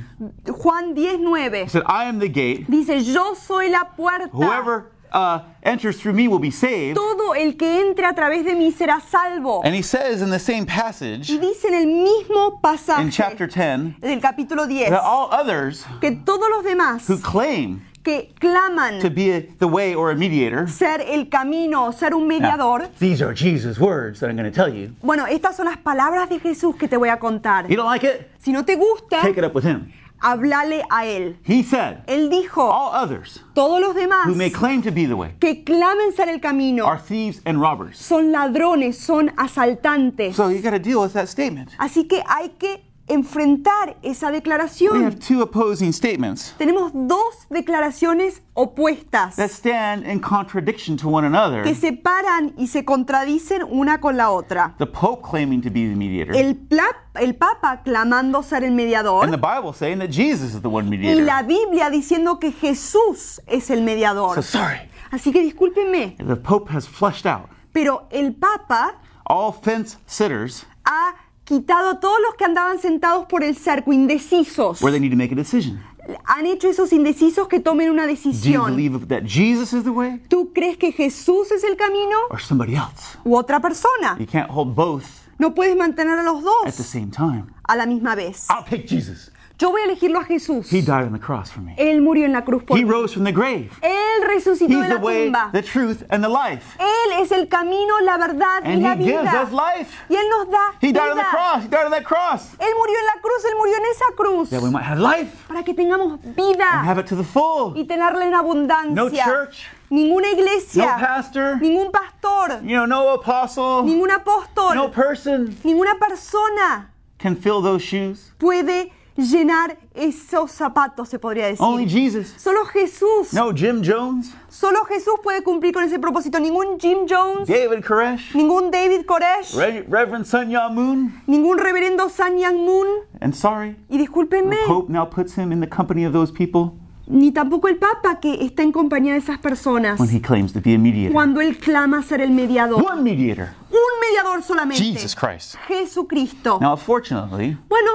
Juan 0.53 0.95
10, 0.95 1.21
9, 1.21 1.69
said, 1.69 1.83
I 1.87 2.05
am 2.05 2.19
the 2.19 2.29
gate. 2.29 2.71
dice, 2.71 3.03
yo 3.05 3.35
soy 3.35 3.69
la 3.71 3.85
puerta. 3.97 4.29
Whoever 4.29 4.93
uh, 5.13 5.41
enters 5.63 6.01
through 6.01 6.13
me 6.13 6.29
will 6.29 6.39
be 6.39 6.51
saved. 6.51 6.95
Todo 6.97 7.33
el 7.35 7.55
que 7.57 7.81
entre 7.81 8.05
a 8.07 8.15
través 8.15 8.45
de 8.45 8.55
mí 8.55 8.73
será 8.73 9.01
salvo. 9.01 9.63
And 9.65 9.75
he 9.75 9.83
says 9.83 10.23
in 10.23 10.31
the 10.31 10.39
same 10.39 10.67
passage 10.67 11.29
Y 11.31 11.39
dice 11.39 11.65
en 11.67 11.75
el 11.75 11.87
mismo 11.87 12.53
in 12.55 12.61
pasaje 12.61 13.11
chapter 13.13 13.49
10 13.49 14.01
del 14.01 14.21
capítulo 14.21 14.67
10 14.69 14.91
that 14.91 15.03
all 15.03 15.29
others 15.33 15.85
que 16.01 16.13
todos 16.25 16.49
los 16.51 16.65
demás 16.65 17.09
who 17.09 17.19
claim 17.19 17.83
que 18.07 18.33
claman 18.39 19.01
to 19.01 19.11
be 19.11 19.33
a, 19.33 19.41
the 19.59 19.67
way 19.67 19.93
or 19.93 20.13
a 20.13 20.15
mediator, 20.15 20.69
ser 20.69 21.01
el 21.01 21.25
camino, 21.29 21.91
ser 21.91 22.15
un 22.15 22.29
mediador. 22.29 22.89
these 23.01 23.21
are 23.21 23.35
Jesus' 23.35 23.81
words 23.81 24.21
that 24.21 24.31
I'm 24.31 24.37
going 24.37 24.49
to 24.49 24.55
tell 24.55 24.73
you. 24.73 24.95
Bueno, 25.03 25.27
estas 25.27 25.57
son 25.57 25.67
las 25.67 25.79
palabras 25.79 26.29
de 26.29 26.39
Jesús 26.39 26.77
que 26.79 26.87
te 26.87 26.97
voy 26.97 27.09
a 27.09 27.19
contar. 27.19 27.69
You 27.69 27.75
don't 27.75 27.87
like 27.87 28.05
it? 28.05 28.31
Si 28.39 28.53
no 28.53 28.65
te 28.65 28.77
gusta, 28.77 29.23
Take 29.23 29.39
it 29.39 29.45
up 29.45 29.55
with 29.57 29.65
him. 29.65 29.93
háblale 30.21 30.85
a 30.89 31.05
él. 31.05 31.37
He 31.45 31.65
said, 31.65 32.05
Él 32.07 32.31
dijo, 32.31 32.71
all 32.71 32.95
others 32.95 33.41
todos 33.55 33.81
los 33.81 33.95
demás 33.95 34.27
who 34.27 34.37
may 34.37 34.51
claim 34.51 34.83
to 34.83 34.93
be 34.93 35.05
the 35.07 35.17
way 35.17 35.35
que 35.41 35.65
clamen 35.65 36.13
ser 36.15 36.29
el 36.29 36.39
camino 36.39 36.87
are 36.87 36.99
thieves 36.99 37.43
and 37.45 37.61
robbers. 37.61 37.99
son 37.99 38.31
ladrones, 38.31 38.97
son 38.97 39.31
asaltantes. 39.37 40.35
So 40.35 40.49
you 40.49 40.63
got 40.63 40.71
to 40.71 40.79
deal 40.79 41.03
with 41.03 41.13
that 41.15 41.29
statement. 41.29 41.71
Así 41.79 42.09
que 42.09 42.23
hay 42.27 42.51
que 42.59 42.86
enfrentar 43.09 43.97
esa 44.03 44.29
we 44.29 44.33
declaración. 44.41 45.05
have 45.05 45.19
two 45.19 45.41
opposing 45.43 45.93
statements 45.93 46.55
Tenemos 46.59 46.91
dos 46.93 47.47
declaraciones 47.51 48.43
opuestas 48.55 49.37
that 49.37 49.51
stand 49.51 50.07
in 50.07 50.21
contradiction 50.21 50.97
to 50.97 51.09
one 51.09 51.25
another. 51.27 51.63
que 51.63 51.75
se 51.75 51.93
paran 51.93 52.53
y 52.57 52.67
se 52.67 52.85
contradicen 52.85 53.63
una 53.69 54.01
con 54.01 54.17
la 54.17 54.31
otra. 54.31 54.75
The 54.79 54.87
Pope 54.87 55.23
claiming 55.23 55.61
to 55.63 55.71
be 55.71 55.89
the 55.89 55.95
mediator, 55.95 56.35
El, 56.37 56.57
pla- 56.57 56.97
el 57.15 57.35
Papa 57.37 57.83
clamando 57.85 58.43
ser 58.43 58.65
el 58.65 58.73
mediador 58.73 59.23
and 59.25 59.33
the 59.33 59.39
Bible 59.39 59.73
saying 59.73 59.99
that 59.99 60.11
Jesus 60.11 60.55
is 60.55 60.61
the 60.63 60.69
one 60.69 60.87
y 60.87 60.91
mediator. 60.91 61.23
la 61.25 61.43
Biblia 61.43 61.91
diciendo 61.91 62.39
que 62.39 62.53
Jesús 62.53 63.41
es 63.47 63.71
el 63.71 63.79
So 63.79 63.85
mediador. 63.85 64.43
sorry, 64.43 64.81
Así 65.11 65.33
que 65.33 65.41
discúlpenme, 65.43 66.17
the 66.19 66.37
Pope 66.37 66.71
has 66.75 66.87
flushed 66.89 67.27
out 67.27 67.49
pero 67.73 68.07
el 68.11 68.33
Papa 68.35 68.95
all 69.27 69.53
fence 69.53 69.99
sitters 70.07 70.65
ha 70.85 71.15
quitado 71.47 71.89
a 71.89 72.01
todos 72.01 72.19
los 72.27 72.35
que 72.35 72.45
andaban 72.45 72.79
sentados 72.79 73.25
por 73.27 73.43
el 73.43 73.57
cerco, 73.57 73.93
indecisos. 73.93 74.83
where 74.83 74.93
they 74.93 75.01
need 75.01 75.11
to 75.11 75.17
make 75.17 75.33
a 75.33 75.37
decision. 75.37 75.81
Han 76.27 76.47
hecho 76.47 76.69
esos 76.69 76.93
indecisos 76.93 77.49
que 77.49 77.59
tomen 77.59 77.91
una 77.91 78.05
Do 78.05 78.11
you 78.11 78.17
decisión. 78.17 78.67
believe 78.77 79.07
that 79.09 79.23
Jesus 79.25 79.73
is 79.73 79.83
the 79.83 79.91
way 79.91 80.21
¿Tú 80.29 80.53
crees 80.55 80.77
que 80.77 80.93
Jesús 80.93 81.51
es 81.51 81.65
el 81.65 81.77
camino 81.77 82.17
or 82.31 82.41
somebody 82.41 82.75
else? 82.77 83.19
u 83.25 83.35
otra 83.37 83.61
persona? 83.61 84.17
You 84.19 84.27
can't 84.27 84.49
hold 84.51 84.75
both 84.77 85.05
No 85.39 85.55
puedes 85.55 85.77
mantener 85.77 86.19
a 86.19 86.23
los 86.23 86.37
at 86.65 86.73
the 86.73 86.77
dos 86.79 86.87
same 86.87 87.11
time. 87.11 87.47
a 87.65 87.77
la 87.77 87.87
misma 87.87 88.15
vez. 88.15 88.47
I'll 88.51 88.65
take 88.65 88.87
Jesus. 88.87 89.31
Yo 89.59 89.71
voy 89.71 89.81
a 89.81 89.85
elegirlo 89.87 90.19
a 90.21 90.25
Jesús. 90.25 90.71
He 90.71 90.83
died 90.83 91.07
on 91.07 91.13
the 91.15 91.19
cross 91.19 91.51
for 91.51 91.63
me. 91.63 91.75
Él 91.79 92.03
murió 92.03 92.27
en 92.27 92.33
la 92.33 92.43
cruz 92.45 92.63
por 92.65 92.77
He 92.77 92.85
mí. 92.85 92.91
rose 92.91 93.15
from 93.15 93.25
the 93.25 93.33
grave. 93.33 93.71
Él 93.81 94.27
resucitó 94.27 94.69
He's 94.71 94.83
de 94.83 94.89
the 94.89 94.95
la 94.97 95.01
way, 95.01 95.25
tumba. 95.25 95.49
the 95.53 95.63
truth, 95.63 96.03
and 96.11 96.23
the 96.23 96.29
life. 96.29 96.77
Él 96.79 97.23
es 97.23 97.33
el 97.33 97.49
camino, 97.49 97.99
la 98.03 98.19
verdad 98.19 98.63
y 98.65 98.77
la 98.77 98.93
He 98.93 99.05
gives 99.05 99.23
vida. 99.23 99.43
us 99.43 99.53
life. 99.53 99.91
Y 100.11 100.15
Él 100.17 100.29
nos 100.29 100.51
da 100.51 100.73
He 100.83 100.93
died 100.93 101.11
on 101.11 101.17
the 101.17 101.23
vida. 101.23 101.31
cross. 101.31 101.63
He 101.65 101.69
died 101.69 101.85
on 101.87 101.91
that 101.93 102.05
cross. 102.05 102.53
Él 102.59 102.69
murió 102.77 102.97
en 102.99 103.07
la 103.07 103.21
cruz, 103.23 103.45
Él 103.47 103.57
murió 103.57 103.77
en 103.77 103.85
esa 103.93 104.05
cruz. 104.15 104.51
That 104.51 104.61
we 104.63 104.71
might 104.71 104.85
have 104.85 104.99
life 105.01 105.33
Para 105.49 105.63
que 105.65 105.73
tengamos 105.73 106.21
and 106.23 106.37
vida 106.37 106.85
have 106.85 106.99
it 106.99 107.07
to 107.07 107.17
the 107.17 107.25
full. 107.25 107.73
y 107.77 107.85
tenerla 107.87 108.27
en 108.27 108.35
abundancia. 108.35 108.95
No 108.95 109.09
church, 109.09 109.69
Ninguna 109.89 110.29
no 110.75 110.87
pastor, 110.99 111.59
ningún 111.63 111.91
pastor, 111.93 112.61
you 112.63 112.77
know, 112.77 112.87
no 112.87 113.09
apostle, 113.15 113.85
ningún 113.85 114.11
apóstol, 114.11 114.75
no 114.75 114.91
person 114.91 115.57
ninguna 115.65 115.95
persona 115.99 116.91
can 117.19 117.37
fill 117.37 117.63
those 117.63 117.83
shoes. 117.83 118.33
puede 118.39 118.93
llenar 119.17 119.79
esos 119.95 120.51
zapatos, 120.51 121.09
se 121.09 121.19
podría 121.19 121.47
decir. 121.47 121.65
Only 121.65 121.89
Jesus. 121.89 122.35
Solo 122.37 122.65
Jesús. 122.67 123.33
No 123.33 123.53
Jim 123.55 123.83
Jones, 123.85 124.33
Solo 124.49 124.85
Jesús 124.87 125.15
puede 125.23 125.43
cumplir 125.43 125.73
con 125.75 125.85
ese 125.85 125.99
propósito. 125.99 126.39
Ningún 126.41 126.79
Jim 126.81 127.07
Jones, 127.09 127.47
David 127.49 127.85
Koresh, 127.87 128.35
ningún 128.35 128.71
David 128.71 129.05
Koresh, 129.07 129.55
Re- 129.55 129.85
Reverend 129.89 130.25
Sun 130.27 130.51
Ya 130.51 130.69
Moon. 130.69 131.23
ningún 131.27 131.59
reverendo 131.59 132.09
San 132.09 132.39
Yang 132.39 132.57
Moon. 132.65 132.87
And 133.21 133.35
sorry, 133.35 133.77
Y 133.91 133.99
discúlpenme, 133.99 134.57
the 134.57 134.67
Pope 134.67 134.91
now 134.93 135.05
puts 135.09 135.37
him 135.37 135.53
in 135.53 135.61
the 135.61 135.69
company 135.69 136.05
of 136.07 136.13
those 136.13 136.33
people 136.33 136.73
ni 137.09 137.31
tampoco 137.31 137.69
el 137.69 137.77
Papa 137.77 138.19
que 138.21 138.45
está 138.45 138.65
en 138.65 138.73
compañía 138.73 139.13
de 139.13 139.19
esas 139.21 139.39
personas 139.39 140.01
when 140.01 140.09
he 140.11 140.21
claims 140.21 140.53
to 140.53 140.61
be 140.61 140.75
a 140.75 140.79
mediator. 140.79 141.13
cuando 141.13 141.41
él 141.41 141.57
clama 141.59 142.03
ser 142.03 142.21
el 142.21 142.31
mediador. 142.31 142.83
One 142.83 143.01
mediator, 143.03 143.51
Un 143.71 144.01
mediador 144.01 144.43
solamente. 144.43 144.83
Jesus 144.83 145.15
Christ. 145.15 145.55
Jesucristo. 145.69 146.59
Now, 146.61 146.73
unfortunately, 146.73 147.57
Bueno, 147.69 147.91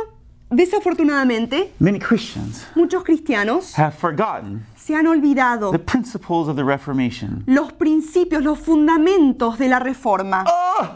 desafortunadamente, 0.51 1.71
many 1.79 1.99
Christians 1.99 2.67
muchos 2.75 3.03
cristianos 3.03 3.77
have 3.77 3.95
forgotten 3.97 4.65
se 4.75 4.95
han 4.95 5.07
olvidado 5.07 5.71
the 5.71 5.79
principles 5.79 6.47
of 6.47 6.55
the 6.55 6.63
Reformation. 6.63 7.43
los 7.47 7.71
principios, 7.73 8.43
los 8.43 8.59
fundamentos 8.59 9.57
de 9.57 9.67
la 9.67 9.79
reforma. 9.79 10.43
Oh, 10.47 10.87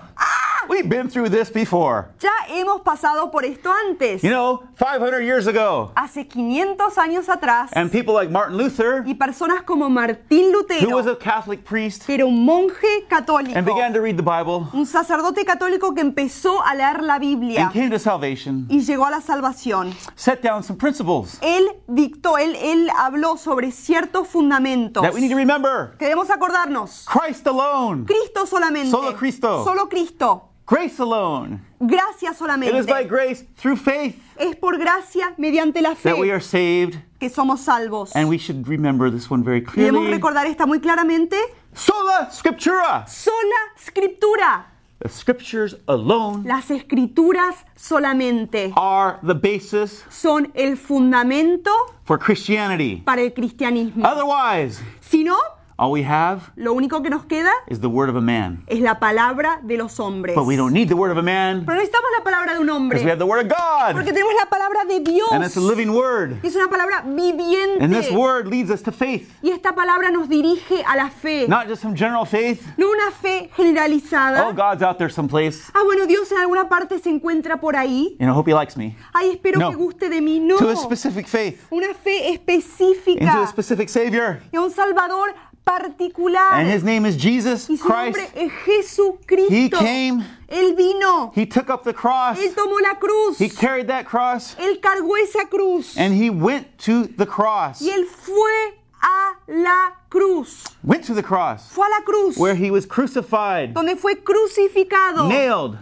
we've 0.70 0.90
been 0.90 1.10
through 1.10 1.30
this 1.30 1.50
before. 1.50 2.10
Ya 2.20 2.32
hemos 2.50 2.82
pasado 2.82 3.32
por 3.32 3.44
esto 3.46 3.72
antes. 3.88 4.22
You 4.24 4.30
know, 4.30 4.64
500 4.76 5.22
years 5.22 5.48
ago. 5.48 5.92
Hace 5.96 6.26
500 6.28 6.98
años 6.98 7.30
atrás. 7.30 7.70
And 7.74 7.92
people 7.92 8.14
like 8.14 8.30
Martin 8.30 8.58
Luther, 8.58 9.04
Y 9.06 9.16
personas 9.16 9.64
como 9.64 9.90
Martín 9.90 10.52
who 10.52 10.96
was 10.96 11.06
Lutero, 11.06 11.12
a 11.12 11.20
Catholic 11.20 11.64
priest 11.64 12.06
que 12.06 12.16
era 12.16 12.26
un 12.26 12.46
monje 12.46 13.06
católico, 13.10 13.56
and 13.56 13.66
began 13.66 13.94
to 13.94 14.02
read 14.02 14.18
the 14.18 14.24
Bible 14.24 14.68
un 14.74 14.86
sacerdote 14.86 15.46
católico 15.46 15.94
que 15.94 16.02
empezó 16.02 16.62
a 16.64 16.74
leer 16.76 17.02
la 17.02 17.20
Biblia 17.20 17.64
and 17.64 17.74
came 17.74 17.90
to 17.90 18.00
salvation, 18.00 18.66
y 18.70 18.82
llegó 18.82 19.06
a 19.06 19.12
la 19.12 19.22
salvación. 19.22 19.94
set 20.16 20.42
down 20.42 20.64
some 20.64 20.78
principles 20.78 21.38
Él 21.42 21.68
dictó, 21.88 22.38
él, 22.38 22.56
él 22.56 22.90
habló 22.98 23.38
sobre 23.38 23.72
ciertos 23.72 24.28
fundamentos 24.28 25.04
that 25.04 25.14
we 25.14 25.22
need 25.22 25.30
to 25.30 25.36
remember. 25.36 25.96
que 25.98 26.06
debemos 26.06 26.30
acordarnos. 26.30 27.06
Christ 27.06 27.46
alone, 27.48 28.06
Cristo 28.06 28.46
solamente. 28.46 28.92
Solo 28.92 29.16
Cristo. 29.16 29.64
Solo 29.64 29.88
Cristo. 29.90 30.55
Grace 30.66 31.00
alone. 31.00 31.62
Gracia 31.80 32.30
It 32.32 32.76
is 32.76 32.86
by 32.86 33.04
solamente. 33.04 33.08
grace 33.10 33.44
through 33.58 33.78
faith 33.78 34.16
Es 34.38 34.56
por 34.56 34.78
gracia 34.78 35.34
mediante 35.38 35.82
la 35.82 35.94
that 35.96 36.18
we 36.18 36.28
fe 36.28 36.32
are 36.32 36.42
saved, 36.42 36.98
que 37.20 37.30
somos 37.30 37.60
salvos. 37.60 38.12
and 38.16 38.28
we 38.28 38.38
should 38.38 38.68
remember 38.68 39.10
this 39.12 39.30
one 39.30 39.44
very 39.44 39.62
Debemos 39.62 39.74
clearly. 39.74 40.12
recordar 40.12 40.46
esta 40.48 40.66
muy 40.66 40.80
claramente. 40.80 41.38
Sola 41.74 42.30
Scriptura. 42.32 43.06
Sola 43.08 43.74
escritura. 43.78 44.66
The 45.00 45.10
scriptures 45.10 45.76
alone 45.90 46.44
Las 46.48 46.72
escrituras 46.72 47.66
solamente 47.76 48.72
are 48.78 49.20
the 49.24 49.34
basis 49.36 50.06
son 50.10 50.52
el 50.56 50.78
fundamento 50.78 51.70
for 52.06 52.18
Christianity. 52.18 53.02
para 53.06 53.22
el 53.22 53.34
cristianismo. 53.34 54.06
Otherwise, 54.06 54.82
Si 55.02 55.24
no, 55.24 55.38
all 55.78 55.92
we 55.92 56.04
have 56.04 56.52
lo 56.56 56.74
único 56.74 57.02
que 57.04 57.10
nos 57.10 57.26
queda 57.26 57.52
is 57.68 57.80
the 57.82 57.88
word 57.90 58.10
of 58.10 58.16
a 58.16 58.22
man. 58.22 58.64
es 58.68 58.80
la 58.80 59.00
palabra 59.00 59.60
de 59.64 59.78
los 59.78 60.00
hombres. 60.00 60.36
But 60.36 60.46
we 60.46 60.56
don't 60.56 60.74
need 60.74 60.88
the 60.88 60.96
word 60.96 61.12
of 61.12 61.18
a 61.18 61.22
man 61.22 61.66
Pero 61.66 61.78
necesitamos 61.78 62.10
la 62.18 62.24
palabra 62.24 62.54
de 62.54 62.60
un 62.60 62.66
because 62.68 63.04
we 63.04 63.10
hombre. 63.10 63.10
have 63.12 63.20
the 63.20 63.26
word 63.26 63.46
of 63.46 63.50
God. 63.58 63.94
Porque 63.94 64.14
tenemos 64.14 64.34
la 64.40 64.50
palabra 64.50 64.86
de 64.88 65.00
Dios. 65.02 65.32
And 65.32 65.44
it's 65.44 65.58
a 65.58 65.62
living 65.62 65.90
word. 65.94 66.40
Y 66.44 66.48
es 66.48 66.56
una 66.56 66.68
palabra 66.70 67.00
And 67.04 67.18
this 67.18 68.08
viviente. 68.08 68.16
word 68.16 68.48
leads 68.48 68.70
us 68.72 68.82
to 68.84 68.92
faith. 68.92 69.30
Y 69.42 69.50
esta 69.52 69.74
palabra 69.76 70.12
nos 70.12 70.28
dirige 70.30 70.84
a 70.86 70.96
la 70.96 71.10
fe. 71.10 71.48
Not 71.48 71.68
just 71.68 71.82
some 71.82 71.96
general 71.96 72.26
faith. 72.26 72.62
No 72.78 72.90
una 72.90 73.12
fe 73.12 73.50
generalizada. 73.56 74.48
Oh, 74.48 74.54
God's 74.54 74.82
out 74.82 74.98
there 74.98 75.10
someplace. 75.10 75.70
Ah, 75.74 75.84
bueno, 75.84 76.06
Dios 76.06 76.32
en 76.32 76.38
alguna 76.40 76.70
parte 76.70 77.00
se 77.00 77.10
encuentra 77.10 77.58
por 77.60 77.76
ahí. 77.76 78.16
You 78.20 78.26
know, 78.26 78.34
hope 78.38 78.48
he 78.50 78.54
likes 78.54 78.78
me. 78.78 78.96
Ay, 79.14 79.32
espero 79.32 79.60
No. 79.60 79.70
que 79.72 79.76
guste 79.76 80.10
de 80.10 80.22
mí. 80.22 80.40
No. 80.40 80.58
To 80.58 80.70
a 80.70 80.76
specific 80.76 81.28
faith. 81.28 81.62
Una 81.72 81.94
fe 81.94 82.30
Into 82.30 82.52
a 82.52 82.56
específica. 82.56 83.48
specific 83.48 83.90
Savior. 83.90 84.40
Y 84.52 84.58
a 84.58 84.62
un 84.62 84.72
Salvador 84.72 85.34
particular. 85.66 86.40
And 86.54 86.68
his 86.70 86.84
name 86.84 87.06
is 87.06 87.18
Jesus 87.18 87.68
Y 87.70 87.76
su 87.78 87.88
nombre 87.90 88.14
Christ. 88.14 88.38
es 88.38 88.52
Jesucristo. 88.66 89.50
He 89.50 89.70
came. 89.70 90.24
Él 90.48 90.76
vino. 90.76 91.32
He 91.34 91.46
took 91.46 91.70
up 91.70 91.84
the 91.84 91.94
cross. 91.94 92.38
Él 92.38 92.54
tomó 92.54 92.80
la 92.82 92.96
cruz. 93.00 93.38
He 93.40 93.50
carried 93.50 93.88
that 93.88 94.06
cross. 94.06 94.56
Él 94.60 94.80
cargó 94.80 95.18
esa 95.22 95.46
cruz. 95.48 95.98
And 95.98 96.14
he 96.14 96.30
went 96.30 96.78
to 96.80 97.08
the 97.08 97.26
cross. 97.26 97.82
Y 97.82 97.90
él 97.90 98.06
fue 98.06 98.74
a 99.02 99.38
la 99.48 99.92
cruz. 100.10 100.64
Went 100.84 101.04
to 101.06 101.14
the 101.14 101.24
cross. 101.24 101.70
Fue 101.70 101.86
a 101.86 101.90
la 101.90 102.06
cruz. 102.06 102.38
Where 102.38 102.56
he 102.56 102.70
was 102.72 102.86
crucified, 102.86 103.74
Donde 103.74 103.98
fue 103.98 104.16
crucificado. 104.24 105.28
nailed, 105.28 105.78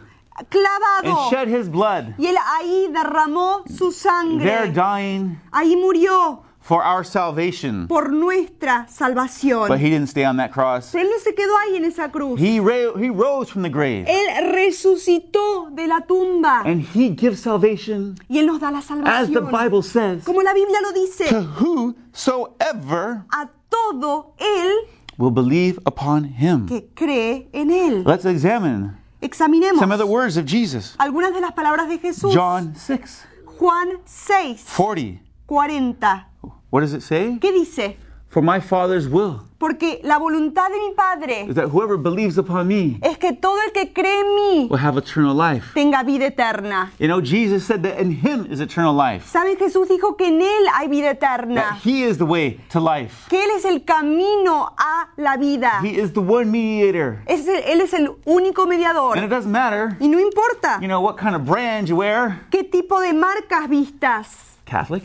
Clavado. 0.50 1.04
and 1.06 1.30
shed 1.30 1.48
his 1.48 1.70
blood. 1.70 2.16
Y 2.18 2.28
él 2.28 2.38
ahí 2.38 2.88
derramó 2.92 3.63
su 3.70 3.92
There 4.40 4.68
dying 4.72 5.40
Ahí 5.52 5.75
murió 5.75 6.44
for 6.63 6.82
our 6.82 7.03
salvation. 7.03 7.88
por 7.89 8.10
nuestra 8.10 8.88
salvación. 8.89 9.67
But 9.67 9.79
he 9.79 9.89
didn't 9.89 10.08
stay 10.08 10.24
on 10.24 10.38
that 10.38 10.51
cross. 10.51 10.96
Él 10.96 11.10
no 11.10 11.20
se 11.20 11.36
quedó 11.36 11.51
ahí 11.58 11.75
en 11.75 11.84
esa 11.86 12.10
cruz. 12.10 12.39
He, 12.39 12.55
he 12.55 13.10
rose 13.10 13.50
from 13.51 13.63
the 13.63 13.70
grave. 13.70 14.05
Él 14.08 14.51
resucitó 14.53 15.70
de 15.75 15.88
la 15.88 16.00
tumba. 16.01 16.62
And 16.65 16.82
he 16.82 17.10
gives 17.10 17.41
salvation, 17.41 18.15
Y 18.29 18.39
él 18.39 18.46
nos 18.48 18.60
da 18.62 18.72
la 18.72 18.82
salvación. 18.82 19.08
as 19.08 19.29
the. 19.29 19.41
Bible 19.41 19.84
says, 19.84 20.24
Como 20.24 20.41
la 20.41 20.53
Biblia 20.53 20.79
lo 20.82 20.93
dice. 20.93 21.27
to 21.27 21.41
whosoever 21.41 23.25
A 23.32 23.50
todo 23.70 24.34
él 24.39 24.72
will 25.17 25.32
believe 25.32 25.77
upon 25.86 26.24
him. 26.24 26.65
que 26.67 26.88
cree 26.96 27.50
en 27.53 27.72
él. 27.72 28.03
Let's 28.05 28.25
examine 28.25 28.98
Examinemos 29.22 29.79
some 29.79 29.91
of 29.91 30.00
the 30.00 30.05
words 30.05 30.38
of 30.38 30.46
Jesus. 30.46 30.96
algunas 30.98 31.34
de 31.34 31.41
las 31.41 31.51
palabras 31.53 31.88
de 31.89 31.98
Jesús. 32.00 32.34
John 32.34 32.74
6, 32.75 33.25
Juan 33.60 34.00
6, 34.05 34.65
40. 34.75 35.20
40. 35.54 36.26
What 36.72 36.82
does 36.82 36.94
it 36.94 37.02
say? 37.04 37.38
¿Qué 37.40 37.52
dice? 37.52 37.98
For 38.30 38.42
my 38.42 38.60
Father's 38.60 39.08
will 39.08 39.42
Porque 39.60 40.02
la 40.04 40.18
voluntad 40.18 40.68
de 40.70 40.80
mi 40.80 40.94
Padre 40.96 41.46
is 41.48 41.54
that 41.56 41.70
whoever 41.70 41.96
believes 41.98 42.40
upon 42.40 42.68
me 42.68 42.98
es 43.04 43.18
que 43.20 43.32
todo 43.32 43.58
el 43.68 43.72
que 43.72 43.94
cree 43.94 44.22
en 44.22 44.36
mí 44.36 44.68
will 44.72 44.80
have 44.80 44.98
eternal 44.98 45.36
life. 45.36 45.68
tenga 45.76 46.02
vida 46.04 46.26
eterna. 46.26 46.92
You 47.00 47.08
know, 47.08 47.22
Jesus 47.22 47.64
said 47.64 47.84
that 47.84 48.00
in 48.02 48.10
him 48.12 48.48
is 48.52 48.60
eternal 48.60 48.92
life, 48.96 49.28
¿Saben? 49.32 49.56
Jesús 49.58 49.88
dijo 49.88 50.18
que 50.18 50.28
en 50.30 50.42
Él 50.42 50.66
hay 50.74 50.88
vida 50.88 51.14
that 51.14 51.42
eterna. 51.42 51.78
he 51.86 52.02
is 52.04 52.18
the 52.18 52.26
way 52.26 52.60
to 52.72 52.80
life. 52.80 53.30
Que 53.30 53.44
Él 53.44 53.52
es 53.56 53.66
el 53.66 53.86
camino 53.86 54.74
a 54.80 55.10
la 55.18 55.38
vida. 55.38 55.80
He 55.84 55.92
is 56.02 56.12
the 56.14 56.20
one 56.22 56.46
mediator. 56.52 57.20
Es 57.28 57.48
el- 57.48 57.62
él 57.68 57.82
es 57.82 57.94
el 57.94 58.10
único 58.26 58.64
And 58.64 58.74
it 58.74 58.78
mediador. 58.80 59.30
doesn't 59.30 59.52
matter, 59.52 59.96
Y 60.02 60.08
no 60.08 60.20
importa 60.20 60.80
you 60.82 60.88
know, 60.88 61.00
what 61.02 61.18
kind 61.18 61.36
of 61.36 61.46
brand 61.46 61.88
you 61.88 61.98
wear. 61.98 62.40
qué 62.50 62.64
tipo 62.64 63.00
de 63.00 63.14
marcas 63.14 63.70
vistas. 63.70 64.58
Catholic, 64.66 65.04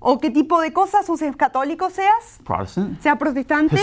o 0.00 0.18
qué 0.18 0.30
tipo 0.30 0.60
de 0.60 0.72
cosas 0.72 1.08
uses 1.08 1.34
católico 1.36 1.90
seas, 1.90 2.38
Protestant, 2.44 3.00
sea 3.02 3.16
protestante, 3.16 3.76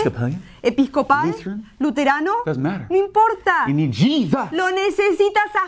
episcopal, 0.62 1.28
Lutheran, 1.28 1.64
luterano, 1.78 2.32
doesn't 2.44 2.62
matter. 2.62 2.86
no 2.90 2.96
importa. 2.96 3.64
You 3.68 3.74
need 3.74 3.92
Jesus. 3.92 4.50
Lo 4.52 4.70
necesitas 4.70 5.50
a 5.54 5.66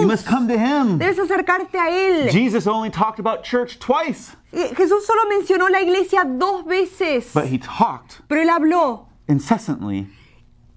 You 0.00 0.06
must 0.06 0.24
Jesús. 0.24 0.30
come 0.30 0.46
to 0.46 0.54
Him. 0.58 0.98
Debes 0.98 1.18
acercarte 1.18 1.78
a 1.78 1.90
Él. 1.90 2.28
Jesus 2.30 2.66
only 2.66 2.90
talked 2.90 3.18
about 3.18 3.42
church 3.42 3.78
twice, 3.78 4.36
Eh, 4.52 4.72
Jesús 4.76 5.04
solo 5.04 5.22
mencionó 5.28 5.68
la 5.68 5.80
iglesia 5.82 6.22
dos 6.24 6.64
veces, 6.64 7.32
but 7.34 7.44
He 7.46 7.58
talked 7.58 8.20
pero 8.28 8.40
Él 8.40 8.48
habló 8.50 9.08
incessantly 9.26 10.06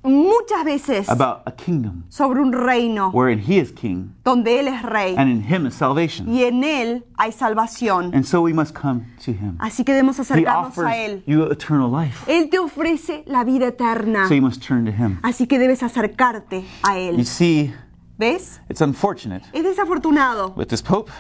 muchas 0.07 0.63
veces 0.65 1.09
about 1.09 1.41
a 1.45 1.51
kingdom 1.51 2.03
sobre 2.09 2.39
un 2.41 2.51
reino 2.53 3.09
wherein 3.13 3.39
He 3.39 3.57
is 3.59 3.71
King 3.71 4.13
donde 4.23 4.59
Él 4.59 4.67
es 4.67 4.81
rey 4.83 5.15
and 5.17 5.29
in 5.29 5.41
Him 5.43 5.67
is 5.67 5.73
salvation. 5.75 6.27
y 6.33 6.43
en 6.43 6.63
Él 6.63 7.05
hay 7.17 7.31
salvación. 7.31 8.13
And 8.13 8.23
so 8.25 8.41
we 8.41 8.53
must 8.53 8.73
come 8.73 9.05
to 9.25 9.31
Him. 9.31 9.57
Así 9.59 9.83
que 9.83 9.93
debemos 9.93 10.17
He 10.17 10.21
acercarnos 10.21 10.67
offers 10.77 10.87
a 10.87 10.97
Él. 10.97 11.23
you 11.25 11.43
eternal 11.51 11.89
life, 11.91 12.23
Él 12.31 12.49
te 12.49 12.59
ofrece 12.59 13.23
la 13.27 13.43
vida 13.43 13.67
eterna. 13.67 14.27
so 14.27 14.33
you 14.33 14.41
must 14.41 14.61
turn 14.65 14.85
to 14.85 14.91
Him. 14.91 15.19
Así 15.23 15.47
que 15.47 15.59
debes 15.59 15.83
acercarte 15.83 16.63
a 16.83 16.95
You 16.97 17.17
Él. 17.19 17.25
see, 17.25 17.73
¿Ves? 18.17 18.59
it's 18.69 18.81
unfortunate, 18.81 19.43
Es 19.53 19.63
desafortunado, 19.63 20.53
but 20.55 20.67
this 20.69 20.81
Pope 20.81 21.11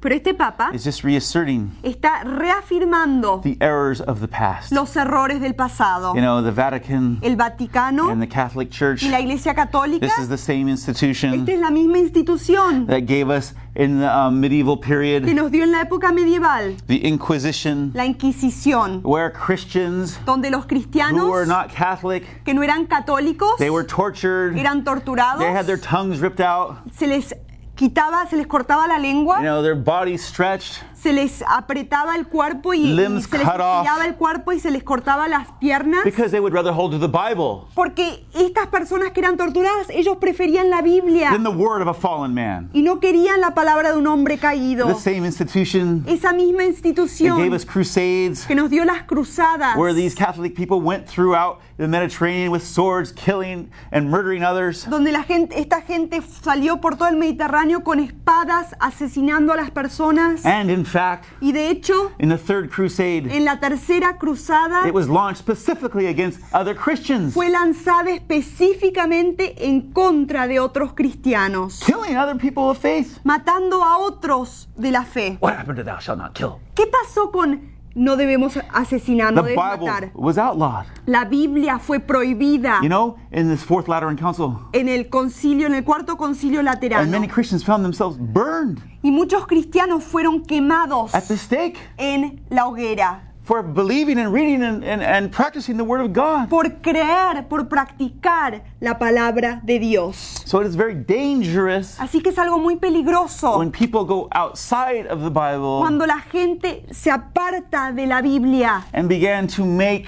pero 0.00 0.14
este 0.14 0.34
Papa 0.34 0.70
is 0.72 0.84
just 0.84 1.04
reasserting 1.04 1.70
está 1.82 2.24
reafirmando 2.24 3.40
the 3.42 3.56
errors 3.60 4.00
of 4.00 4.20
the 4.20 4.28
past. 4.28 4.72
los 4.72 4.96
errores 4.96 5.40
del 5.40 5.54
pasado. 5.54 6.14
You 6.14 6.22
know, 6.22 6.42
the 6.42 6.50
Vatican 6.50 7.18
El 7.22 7.36
Vaticano 7.36 8.10
and 8.10 8.22
the 8.22 8.26
Catholic 8.26 8.70
Church, 8.70 9.02
y 9.02 9.10
la 9.10 9.20
Iglesia 9.20 9.54
Católica, 9.54 10.00
this 10.00 10.18
is 10.18 10.28
the 10.28 10.38
same 10.38 10.68
institution 10.68 11.34
esta 11.34 11.52
es 11.52 11.60
la 11.60 11.70
misma 11.70 11.98
institución 11.98 12.86
that 12.86 13.06
gave 13.06 13.28
us 13.28 13.54
in 13.76 14.00
the 14.00 14.08
um, 14.08 14.40
medieval 14.40 14.78
que 14.78 14.88
period 14.88 15.22
nos 15.34 15.50
dio 15.50 15.64
en 15.64 15.72
la 15.72 15.82
época 15.82 16.12
medieval 16.12 16.76
the 16.86 17.06
Inquisition, 17.06 17.92
la 17.94 18.06
Inquisición, 18.06 19.02
where 19.02 19.30
Christians 19.30 20.18
donde 20.24 20.50
los 20.50 20.64
who 20.64 20.68
cristianos 20.68 21.28
were 21.28 21.46
not 21.46 21.70
Catholic, 21.70 22.24
que 22.44 22.54
no 22.54 22.62
eran 22.62 22.86
católicos 22.86 23.56
they 23.58 23.70
were 23.70 23.84
tortured, 23.84 24.56
eran 24.56 24.82
torturados, 24.82 25.40
they 25.40 25.52
had 25.52 25.66
their 25.66 25.80
tongues 25.80 26.20
ripped 26.20 26.40
out, 26.40 26.78
se 26.96 27.06
les 27.06 27.34
quitaba, 27.80 28.26
se 28.28 28.36
les 28.36 28.46
cortaba 28.46 28.86
la 28.86 28.96
you 28.96 29.02
lengua, 29.02 29.40
know, 29.40 29.62
their 29.62 29.74
bodies 29.74 30.22
stretched, 30.22 30.82
se 31.02 31.12
les 31.12 31.42
apretaba 31.48 32.14
el 32.16 32.26
cuerpo 32.26 32.74
y, 32.74 32.82
se 32.82 33.08
les 33.08 33.24
estiraba 33.24 34.04
el 34.04 34.16
cuerpo 34.16 34.52
y 34.52 34.60
se 34.60 34.70
les 34.70 34.82
cortaba 34.82 35.28
las 35.28 35.48
piernas. 35.52 36.04
because 36.04 36.30
they 36.30 36.40
would 36.40 36.52
rather 36.52 36.72
hold 36.72 36.92
to 36.92 36.98
the 36.98 37.08
Bible 37.08 37.66
Porque 37.74 38.26
estas 38.34 38.66
personas 38.66 39.12
que 39.12 39.20
eran 39.20 39.36
torturadas, 39.36 39.88
ellos 39.90 40.18
preferían 40.18 40.68
la 40.68 40.82
Biblia 40.82 41.30
than 41.30 41.42
the 41.42 41.50
word 41.50 41.80
of 41.80 41.88
a 41.88 41.94
fallen 41.94 42.34
man. 42.34 42.68
y 42.72 42.82
no 42.82 43.00
querían 43.00 43.40
la 43.40 43.54
palabra 43.54 43.92
de 43.92 43.98
un 43.98 44.06
hombre 44.06 44.38
caído. 44.38 44.86
The 44.86 44.94
same 44.94 45.26
institution 45.26 46.04
Esa 46.06 46.32
misma 46.32 46.58
that 46.58 46.64
gave 46.64 46.68
institución 46.68 47.52
us 47.52 47.64
crusades, 47.64 48.46
que 48.46 48.54
nos 48.54 48.68
dio 48.70 48.84
las 48.84 49.02
cruzadas, 49.04 49.76
where 49.76 49.94
these 49.94 50.14
Catholic 50.14 50.54
people 50.54 50.80
went 50.80 51.06
throughout 51.06 51.60
the 51.78 51.88
Mediterranean 51.88 52.50
with 52.50 52.62
swords, 52.62 53.12
killing 53.12 53.70
and 53.90 54.10
murdering 54.10 54.42
others. 54.44 54.86
donde 54.88 55.12
la 55.12 55.22
gente, 55.22 55.58
esta 55.58 55.80
gente 55.80 56.20
salió 56.42 56.80
por 56.80 56.96
todo 56.96 57.08
el 57.08 57.16
Mediterráneo 57.16 57.82
con 57.82 58.00
espadas 58.00 58.76
asesinando 58.80 59.52
a 59.54 59.56
las 59.56 59.70
personas. 59.70 60.44
And 60.44 60.70
in 60.70 60.84
fact, 60.90 61.24
Y 61.40 61.52
de 61.52 61.70
hecho, 61.70 62.12
in 62.18 62.28
the 62.28 62.36
Third 62.38 62.70
Crusade, 62.70 63.28
en 63.30 63.44
la 63.44 63.58
tercera 63.60 64.18
cruzada 64.18 64.86
it 64.86 64.92
was 64.94 65.08
launched 65.08 65.38
specifically 65.38 66.06
against 66.08 66.40
other 66.52 66.74
Christians, 66.74 67.32
fue 67.34 67.48
lanzada 67.50 68.10
específicamente 68.10 69.66
en 69.68 69.92
contra 69.92 70.46
de 70.46 70.60
otros 70.60 70.92
cristianos, 70.94 71.80
killing 71.84 72.16
other 72.16 72.36
people 72.36 72.64
of 72.70 72.78
faith. 72.78 73.18
matando 73.24 73.82
a 73.82 73.98
otros 73.98 74.68
de 74.76 74.90
la 74.90 75.04
fe. 75.04 75.38
What 75.40 75.54
happened 75.56 75.76
to 75.78 75.84
thou 75.84 75.98
shalt 75.98 76.18
not 76.18 76.34
kill? 76.34 76.58
¿Qué 76.74 76.86
pasó 76.86 77.30
con 77.30 77.70
no 77.94 78.16
debemos 78.16 78.58
asesinar, 78.72 79.32
no 79.32 79.42
The 79.42 79.50
debemos 79.50 79.70
Bible 79.72 79.86
matar? 79.86 80.10
was 80.14 80.38
outlawed. 80.38 80.86
La 81.06 81.24
Biblia 81.24 81.78
fue 81.78 81.98
prohibida 82.00 82.80
You 82.82 82.88
know, 82.88 83.16
in 83.32 83.48
this 83.48 83.62
Fourth 83.64 83.88
Lateran 83.88 84.16
Council, 84.16 84.58
en 84.72 84.88
el 84.88 85.08
concilio, 85.08 85.66
en 85.66 85.74
el 85.74 85.82
cuarto 85.84 86.16
concilio 86.16 86.60
and 86.60 86.68
laterano. 86.68 87.10
many 87.10 87.26
Christians 87.26 87.64
found 87.64 87.84
themselves 87.84 88.16
burned 88.18 88.80
Y 89.02 89.10
muchos 89.10 89.46
cristianos 89.46 90.04
fueron 90.04 90.44
quemados 90.44 91.14
at 91.14 91.24
the 91.28 91.36
stake 91.36 91.78
en 91.98 92.40
la 92.50 92.66
hoguera 92.66 93.29
for 93.50 93.64
believing 93.64 94.16
and 94.16 94.32
reading 94.32 94.62
and, 94.62 94.84
and, 94.84 95.02
and 95.02 95.32
practicing 95.32 95.76
the 95.76 95.82
Word 95.82 96.00
of 96.00 96.12
God. 96.12 96.48
por 96.48 96.62
creer, 96.80 97.48
por 97.48 97.64
practicar 97.64 98.62
la 98.80 98.96
palabra 98.96 99.60
de 99.64 99.80
Dios. 99.80 100.44
So 100.46 100.60
it 100.60 100.68
is 100.68 100.76
very 100.76 100.94
dangerous 100.94 101.98
Así 101.98 102.22
que 102.22 102.30
es 102.30 102.38
algo 102.38 102.60
muy 102.60 102.76
peligroso 102.76 103.58
when 103.58 103.72
people 103.72 104.04
go 104.04 104.28
outside 104.30 105.08
of 105.08 105.22
the 105.22 105.30
Bible 105.30 105.80
cuando 105.80 106.06
la 106.06 106.20
gente 106.20 106.84
se 106.92 107.10
aparta 107.10 107.92
de 107.92 108.06
la 108.06 108.22
Biblia 108.22 108.86
and 108.92 109.08
began 109.08 109.48
to 109.48 109.64
make 109.64 110.06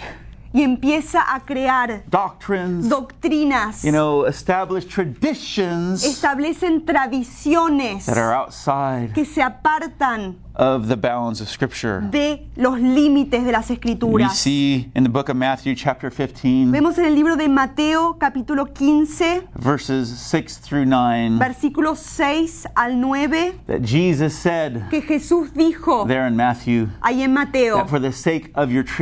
y 0.53 0.63
empieza 0.63 1.35
a 1.35 1.41
crear 1.41 2.05
doctrines, 2.09 2.89
doctrinas, 2.89 3.83
you 3.83 3.91
know, 3.91 4.27
establish 4.27 4.87
traditions 4.87 6.05
establecen 6.05 6.85
tradiciones 6.85 8.07
that 8.07 8.19
are 8.19 8.35
outside 8.35 9.13
que 9.15 9.25
se 9.25 9.43
apartan 9.43 10.37
of 10.57 10.89
the 10.89 10.97
bounds 10.97 11.41
of 11.41 11.49
Scripture. 11.49 12.01
de 12.11 12.47
los 12.57 12.79
límites 12.79 13.45
de 13.45 13.53
las 13.53 13.69
We 13.71 13.75
escrituras. 13.77 14.37
see 14.39 14.91
in 14.95 15.03
the 15.03 15.09
book 15.09 15.29
of 15.29 15.37
Matthew, 15.37 15.75
chapter 15.75 16.11
15, 16.11 16.71
Vemos 16.71 16.99
en 16.99 17.07
el 17.07 17.15
libro 17.15 17.37
de 17.37 17.49
Mateo 17.49 18.15
capítulo 18.19 18.67
15, 18.75 19.49
verses 19.55 20.09
6 20.09 20.59
through 20.59 20.85
9, 20.85 21.39
versículos 21.39 21.99
6 21.99 22.67
al 22.77 23.01
9, 23.01 23.55
that 23.67 23.81
Jesus 23.83 24.35
said 24.37 24.89
que 24.91 25.01
Jesús 25.01 25.53
dijo 25.55 26.07
there 26.07 26.27
in 26.27 26.37
Matthew 26.37 26.89
ahí 27.03 27.23
en 27.23 27.33
Mateo 27.33 27.77
that 27.77 27.89
for 27.89 27.99
the 27.99 28.13
sake 28.13 28.51
of 28.55 28.71
your 28.71 28.85
que 28.85 28.93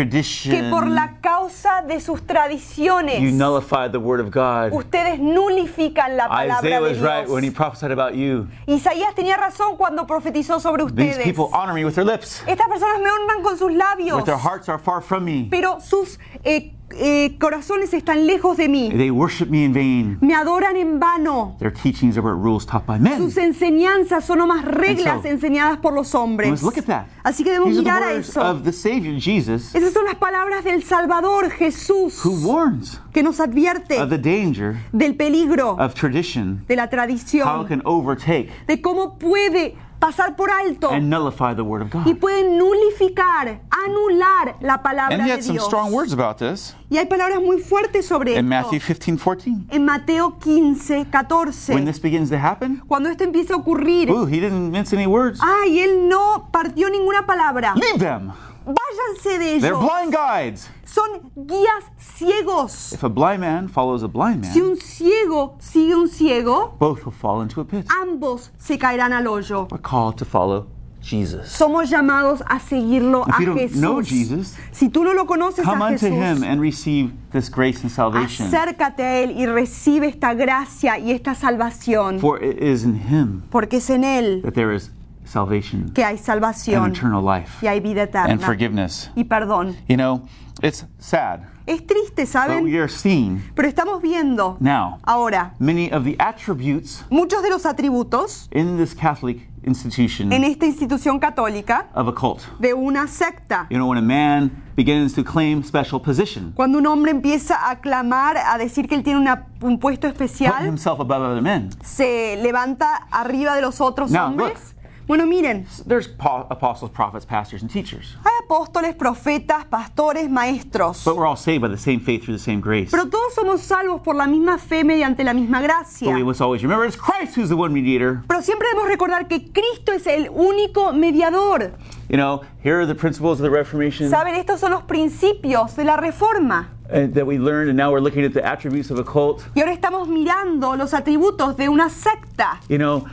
por 0.71 0.83
tradition, 0.85 0.95
la 0.95 1.15
causa 1.21 1.83
de 1.87 2.01
sus 2.01 2.21
you 2.21 2.27
tradiciones 2.27 3.33
nullified 3.33 3.93
the 3.93 3.99
word 3.99 4.21
of 4.21 4.31
God. 4.31 4.73
ustedes 4.73 5.19
nulifican 5.19 6.17
la 6.17 6.29
palabra 6.29 6.59
Isaiah 6.61 6.81
de 6.81 6.89
was 6.89 6.99
right 7.01 7.29
when 7.29 7.43
he 7.43 7.51
Dios. 7.51 7.57
prophesied 7.57 7.91
about 7.91 8.15
you. 8.15 8.47
Isaías 8.67 9.15
tenía 9.15 9.37
razón 9.37 9.77
cuando 9.77 10.07
profetizó 10.07 10.61
sobre 10.61 10.85
ustedes. 10.85 11.19
People 11.47 11.59
honor 11.59 11.75
me 11.75 11.85
with 11.85 11.95
their 11.95 12.05
lips, 12.05 12.43
Estas 12.47 12.69
personas 12.69 13.01
me 13.01 13.11
honran 13.11 13.43
con 13.43 13.57
sus 13.59 13.73
labios, 13.73 14.19
but 14.19 14.27
their 14.27 14.37
hearts 14.37 14.69
are 14.69 14.79
far 14.79 15.01
from 15.01 15.25
me. 15.25 15.49
pero 15.51 15.81
sus 15.81 16.19
eh, 16.45 16.73
eh, 16.93 17.37
corazones 17.39 17.95
están 17.95 18.27
lejos 18.27 18.57
de 18.57 18.69
mí. 18.69 18.91
They 18.91 19.11
worship 19.11 19.49
me 19.49 19.65
in 19.65 19.73
vain. 19.73 20.19
Me 20.21 20.35
adoran 20.35 20.77
en 20.77 20.99
vano. 20.99 21.57
Their 21.59 21.71
teachings 21.71 22.17
are 22.17 22.23
but 22.23 22.35
rules 22.35 22.67
taught 22.67 22.87
by 22.87 22.99
men. 22.99 23.19
Sus 23.19 23.37
enseñanzas 23.37 24.25
son 24.25 24.39
nomás 24.39 24.65
reglas 24.65 25.23
so, 25.23 25.29
enseñadas 25.29 25.79
por 25.79 25.93
los 25.93 26.15
hombres. 26.15 26.63
look 26.63 26.79
at 26.79 26.87
that. 26.87 27.07
Así 27.25 27.45
que 27.45 27.53
debemos 27.53 27.71
These 27.71 27.79
are 27.79 27.85
mirar 27.85 28.01
the 28.01 28.17
a 28.17 28.19
eso. 28.19 28.41
of 28.41 28.65
the 28.65 28.73
Savior 28.73 29.19
Jesus, 29.19 29.75
Esas 29.75 29.93
son 29.93 30.05
las 30.05 30.17
palabras 30.17 30.65
del 30.65 30.83
Salvador 30.83 31.51
Jesús 31.51 32.25
who 32.25 32.33
warns 32.47 33.01
que 33.13 33.23
nos 33.23 33.39
advierte 33.41 33.99
of 34.01 34.11
the 34.11 34.19
danger 34.19 34.77
del 34.93 35.15
peligro 35.15 35.77
of 35.79 35.95
tradition, 35.95 36.65
de 36.67 36.77
la 36.77 36.83
how 36.83 36.87
it 36.87 36.91
tradición, 36.91 37.69
can 37.69 37.83
overtake 37.85 38.51
de 38.67 38.81
cómo 38.81 39.19
puede 39.19 39.77
pasar 40.01 40.35
por 40.35 40.51
alto 40.51 40.91
and 40.91 41.09
nullify 41.09 41.55
the 41.55 41.63
Word 41.63 41.83
of 41.83 41.95
y 41.95 42.13
God. 42.13 42.19
puede 42.19 42.43
nulificar, 42.59 43.61
anular 43.71 44.57
la 44.61 44.83
palabra 44.83 45.15
And 45.15 45.25
de 45.25 45.29
yet, 45.29 45.43
some 45.43 45.53
Dios. 45.59 45.67
strong 45.67 45.93
words 45.93 46.13
about 46.13 46.39
this 46.39 46.75
Y 46.91 46.97
hay 46.99 47.07
palabras 47.07 47.41
muy 47.41 47.61
fuertes 47.61 48.07
sobre 48.07 48.33
in 48.33 48.39
esto. 48.53 48.71
Matthew 48.73 48.81
15 48.81 49.19
14. 49.19 49.53
En 49.71 49.85
Mateo 49.85 50.39
15, 50.41 51.05
14. 51.05 51.73
When 51.75 51.85
this 51.85 52.01
begins 52.01 52.31
to 52.31 52.37
happen, 52.39 52.83
Cuando 52.89 53.09
esto 53.11 53.23
empieza 53.25 53.55
a 53.55 53.59
ocurrir, 53.59 54.11
ooh, 54.11 54.27
he 54.27 54.41
didn't 54.41 54.71
mince 54.73 54.93
any 54.93 55.07
words. 55.07 55.39
ay, 55.43 55.79
él 55.81 56.09
no 56.09 56.49
partió 56.51 56.91
ninguna 56.91 57.27
palabra. 57.27 57.75
Leave 57.77 57.99
them. 57.99 58.33
Váyanse 58.67 59.39
de 59.39 59.61
They're 59.61 59.75
ellos. 59.75 59.81
blind 59.81 60.13
guides. 60.13 60.69
Son 60.93 61.31
guías 61.37 61.85
ciegos. 61.99 62.93
If 62.93 63.05
a 63.05 63.09
blind 63.09 63.41
man 63.41 63.69
follows 63.69 64.03
a 64.03 64.09
blind 64.09 64.45
Si 64.47 64.61
man, 64.61 64.71
un 64.71 64.77
ciego 64.77 65.57
sigue 65.61 65.95
un 65.95 66.09
ciego, 66.09 66.75
both 66.79 67.05
will 67.05 67.13
fall 67.13 67.43
into 67.43 67.61
a 67.61 67.65
pit. 67.65 67.87
ambos 68.03 68.51
se 68.59 68.77
caerán 68.77 69.13
al 69.13 69.25
hoyo. 69.29 69.69
We're 69.71 69.79
called 69.81 70.17
to 70.19 70.25
follow 70.25 70.67
Jesus. 71.01 71.49
Somos 71.51 71.89
llamados 71.91 72.43
a 72.47 72.59
seguirlo 72.59 73.25
If 73.29 73.35
a 73.37 73.41
you 73.41 73.47
don't 73.47 73.59
Jesús. 73.59 73.81
know 73.81 74.03
Jesus, 74.03 74.57
si 74.73 74.89
tú 74.89 75.03
no 75.05 75.15
lo 75.15 75.27
conoces 75.27 75.65
Come 75.65 75.81
a 75.83 75.87
unto 75.93 76.07
him 76.07 76.15
Jesús, 76.15 76.45
and 76.45 76.61
receive 76.61 77.13
this 77.33 77.49
grace 77.49 77.81
and 77.83 77.91
salvation. 77.91 78.47
acércate 78.49 79.03
a 79.03 79.21
Él 79.23 79.31
y 79.37 79.47
recibe 79.47 80.09
esta 80.09 80.35
gracia 80.35 80.99
y 80.99 81.13
esta 81.13 81.35
salvación. 81.35 82.19
For 82.21 82.43
it 82.43 82.59
is 82.63 82.85
in 82.85 82.97
him 82.97 83.43
Porque 83.51 83.77
es 83.79 83.89
en 83.91 84.03
Él 84.05 84.43
that 84.43 84.53
there 84.55 84.75
is 84.75 84.91
salvation 85.31 85.91
que 85.95 86.05
hay 86.05 86.17
and 86.17 86.25
salvación 86.25 86.91
eternal 86.91 87.23
life 87.25 87.65
y 87.65 87.69
hay 87.69 87.81
vida 87.81 88.03
and 88.03 88.09
eterna 88.11 88.39
forgiveness. 88.47 89.11
y 89.15 89.25
perdón. 89.25 89.77
You 89.89 89.97
know, 89.97 90.23
it's 90.63 90.85
sad, 90.99 91.41
Es 91.67 91.87
triste, 91.87 92.23
but 92.23 92.29
¿saben? 92.29 92.65
we 92.65 92.77
are 92.79 92.89
seeing 92.89 93.41
Pero 93.55 93.69
estamos 93.69 94.03
viendo 94.03 94.57
now 94.61 94.99
ahora 95.05 95.55
many 95.61 95.91
of 95.93 96.05
the 96.05 96.17
attributes 96.19 97.05
muchos 97.11 97.43
de 97.43 97.51
los 97.51 97.65
atributos 97.65 98.49
in 98.53 98.77
this 98.77 98.95
Catholic 98.95 99.49
institution 99.63 100.33
en 100.33 100.43
esta 100.43 100.67
institución 100.67 101.19
católica 101.21 101.87
of 101.95 102.09
a 102.09 102.15
cult. 102.15 102.41
de 102.59 102.73
una 102.75 103.07
secta. 103.07 103.67
You 103.71 103.77
know, 103.77 103.89
when 103.89 103.99
a 103.99 104.03
man 104.03 104.51
begins 104.75 105.13
to 105.15 105.23
claim 105.23 105.63
special 105.63 106.01
position, 106.01 106.53
Cuando 106.57 106.79
un 106.79 106.87
hombre 106.87 107.11
empieza 107.11 107.69
a 107.71 107.77
clamar, 107.81 108.39
a 108.39 108.57
decir 108.57 108.89
que 108.89 108.95
él 108.97 109.03
tiene 109.05 109.21
una- 109.21 109.47
un 109.61 109.79
puesto 109.79 110.07
especial, 110.09 110.67
himself 110.67 110.99
above 110.99 111.23
other 111.23 111.43
men. 111.43 111.69
se 111.85 112.39
levanta 112.43 113.07
arriba 113.11 113.55
de 113.55 113.61
los 113.61 113.81
otros 113.83 114.11
Now, 114.11 114.29
hombres. 114.29 114.75
Bueno, 115.11 115.27
miren, 115.27 115.67
There's 115.89 116.07
po- 116.07 116.47
apostles, 116.51 116.93
prophets, 116.93 117.27
pastors, 117.27 117.63
and 117.63 117.69
teachers. 117.69 118.17
hay 118.25 118.31
apóstoles, 118.47 118.95
profetas, 118.95 119.65
pastores, 119.65 120.31
maestros. 120.31 121.03
But 121.05 121.17
we're 121.17 121.27
all 121.27 121.35
saved 121.35 121.63
by 121.63 121.67
the 121.67 121.77
same 121.77 121.99
faith 121.99 122.23
through 122.23 122.37
the 122.37 122.43
same 122.45 122.61
grace. 122.61 122.93
Pero 122.93 123.09
todos 123.09 123.35
somos 123.35 123.61
salvos 123.61 124.03
por 124.03 124.15
la 124.15 124.27
misma 124.29 124.57
fe 124.57 124.85
mediante 124.85 125.25
la 125.25 125.33
misma 125.35 125.61
gracia. 125.63 126.07
But 126.07 126.15
we 126.15 126.23
must 126.23 126.41
always 126.41 126.63
remember 126.63 126.87
it's 126.87 126.95
Christ 126.95 127.35
who's 127.37 127.49
the 127.49 127.57
one 127.57 127.73
mediator. 127.75 128.23
Pero 128.29 128.41
siempre 128.41 128.69
debemos 128.69 128.89
recordar 128.89 129.27
que 129.27 129.51
Cristo 129.53 129.91
es 129.91 130.07
el 130.07 130.29
único 130.29 130.93
mediador. 130.93 131.73
You 132.09 132.17
know, 132.17 132.43
here 132.63 132.79
are 132.79 132.87
the 132.87 132.95
principles 132.95 133.41
of 133.41 133.43
the 133.43 133.51
Reformation 133.51 134.09
Saben, 134.11 134.37
estos 134.37 134.61
son 134.61 134.71
los 134.71 134.85
principios 134.85 135.75
de 135.75 135.83
la 135.83 135.97
reforma. 135.97 136.69
that 136.91 137.25
we 137.25 137.39
learned, 137.39 137.69
and 137.69 137.77
now 137.77 137.91
we're 137.91 138.01
looking 138.01 138.25
at 138.25 138.33
the 138.33 138.45
attributes 138.45 138.91
of 138.91 138.99
a 138.99 139.05
cult. 139.05 139.45
Y 139.55 139.61
ahora 139.61 139.73
estamos 139.73 140.09
mirando 140.09 140.77
los 140.77 140.93
atributos 140.93 141.57
de 141.57 141.69
una 141.69 141.89
secta. 141.89 142.61
You 142.69 142.79
know, 142.79 143.05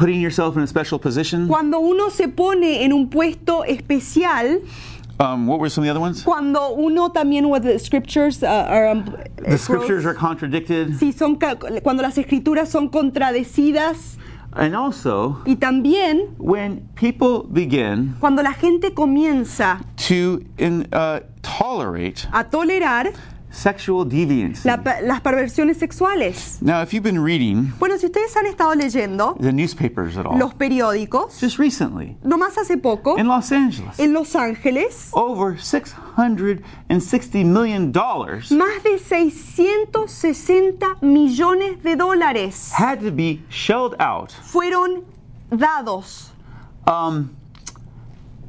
putting 0.00 0.20
yourself 0.20 0.56
in 0.56 0.62
a 0.62 0.66
special 0.66 0.98
position. 0.98 1.46
Cuando 1.46 1.78
uno 1.78 2.08
se 2.08 2.28
pone 2.28 2.82
en 2.84 2.92
un 2.92 3.08
puesto 3.10 3.64
especial, 3.64 4.62
Um, 5.20 5.46
what 5.46 5.60
were 5.60 5.68
some 5.68 5.82
of 5.82 5.86
the 5.86 5.90
other 5.90 6.00
ones? 6.00 6.22
cuando 6.24 6.72
uno 6.72 7.10
también, 7.10 7.46
what 7.50 7.62
the 7.62 7.78
scriptures 7.78 8.42
uh, 8.42 8.46
are, 8.46 8.88
um, 8.88 9.04
The 9.36 9.58
scriptures 9.58 10.06
are 10.06 10.14
contradicted, 10.14 10.94
sí, 10.98 11.12
son 11.12 11.36
cuando 11.36 12.02
las 12.02 12.16
escrituras 12.16 12.70
son 12.70 12.88
contradecidas 12.88 14.16
and 14.54 14.74
also 14.74 15.36
y 15.46 15.56
también 15.56 16.34
when 16.38 16.88
people 16.94 17.46
begin 17.52 18.14
cuando 18.18 18.42
la 18.42 18.52
gente 18.52 18.94
comienza 18.94 19.80
to 19.96 20.42
in, 20.58 20.88
uh, 20.92 21.20
tolerate 21.42 22.26
a 22.32 22.42
tolerar 22.44 23.12
sexual 23.50 24.04
deviancy. 24.08 24.64
la- 24.68 24.80
las 25.02 25.20
perversiones 25.20 25.76
sexuales. 25.78 26.58
Now, 26.62 26.82
if 26.82 26.92
you've 26.92 27.02
been 27.02 27.22
reading 27.22 27.72
Bueno, 27.78 27.96
si 27.98 28.06
ustedes 28.06 28.36
han 28.36 28.46
estado 28.46 28.74
leyendo 28.74 29.36
the 29.40 29.52
newspapers 29.52 30.16
at 30.16 30.24
all, 30.26 30.38
los 30.38 30.54
periódicos, 30.54 31.38
just 31.40 31.58
recently 31.58 32.16
nomás 32.22 32.56
hace 32.58 32.76
poco, 32.76 33.16
in 33.18 33.26
Los 33.26 33.50
Angeles, 33.52 33.98
en 33.98 34.12
Los 34.12 34.34
Ángeles, 34.36 35.10
over 35.12 35.56
$660 35.56 37.44
million 37.44 37.92
más 37.92 38.82
de 38.84 38.98
660 38.98 40.96
millones 41.02 41.82
de 41.82 41.96
dólares 41.96 42.72
had 42.72 43.00
to 43.00 43.10
be 43.10 43.42
shelled 43.48 43.94
out 44.00 44.30
fueron 44.42 45.04
dados 45.50 46.30
um, 46.86 47.30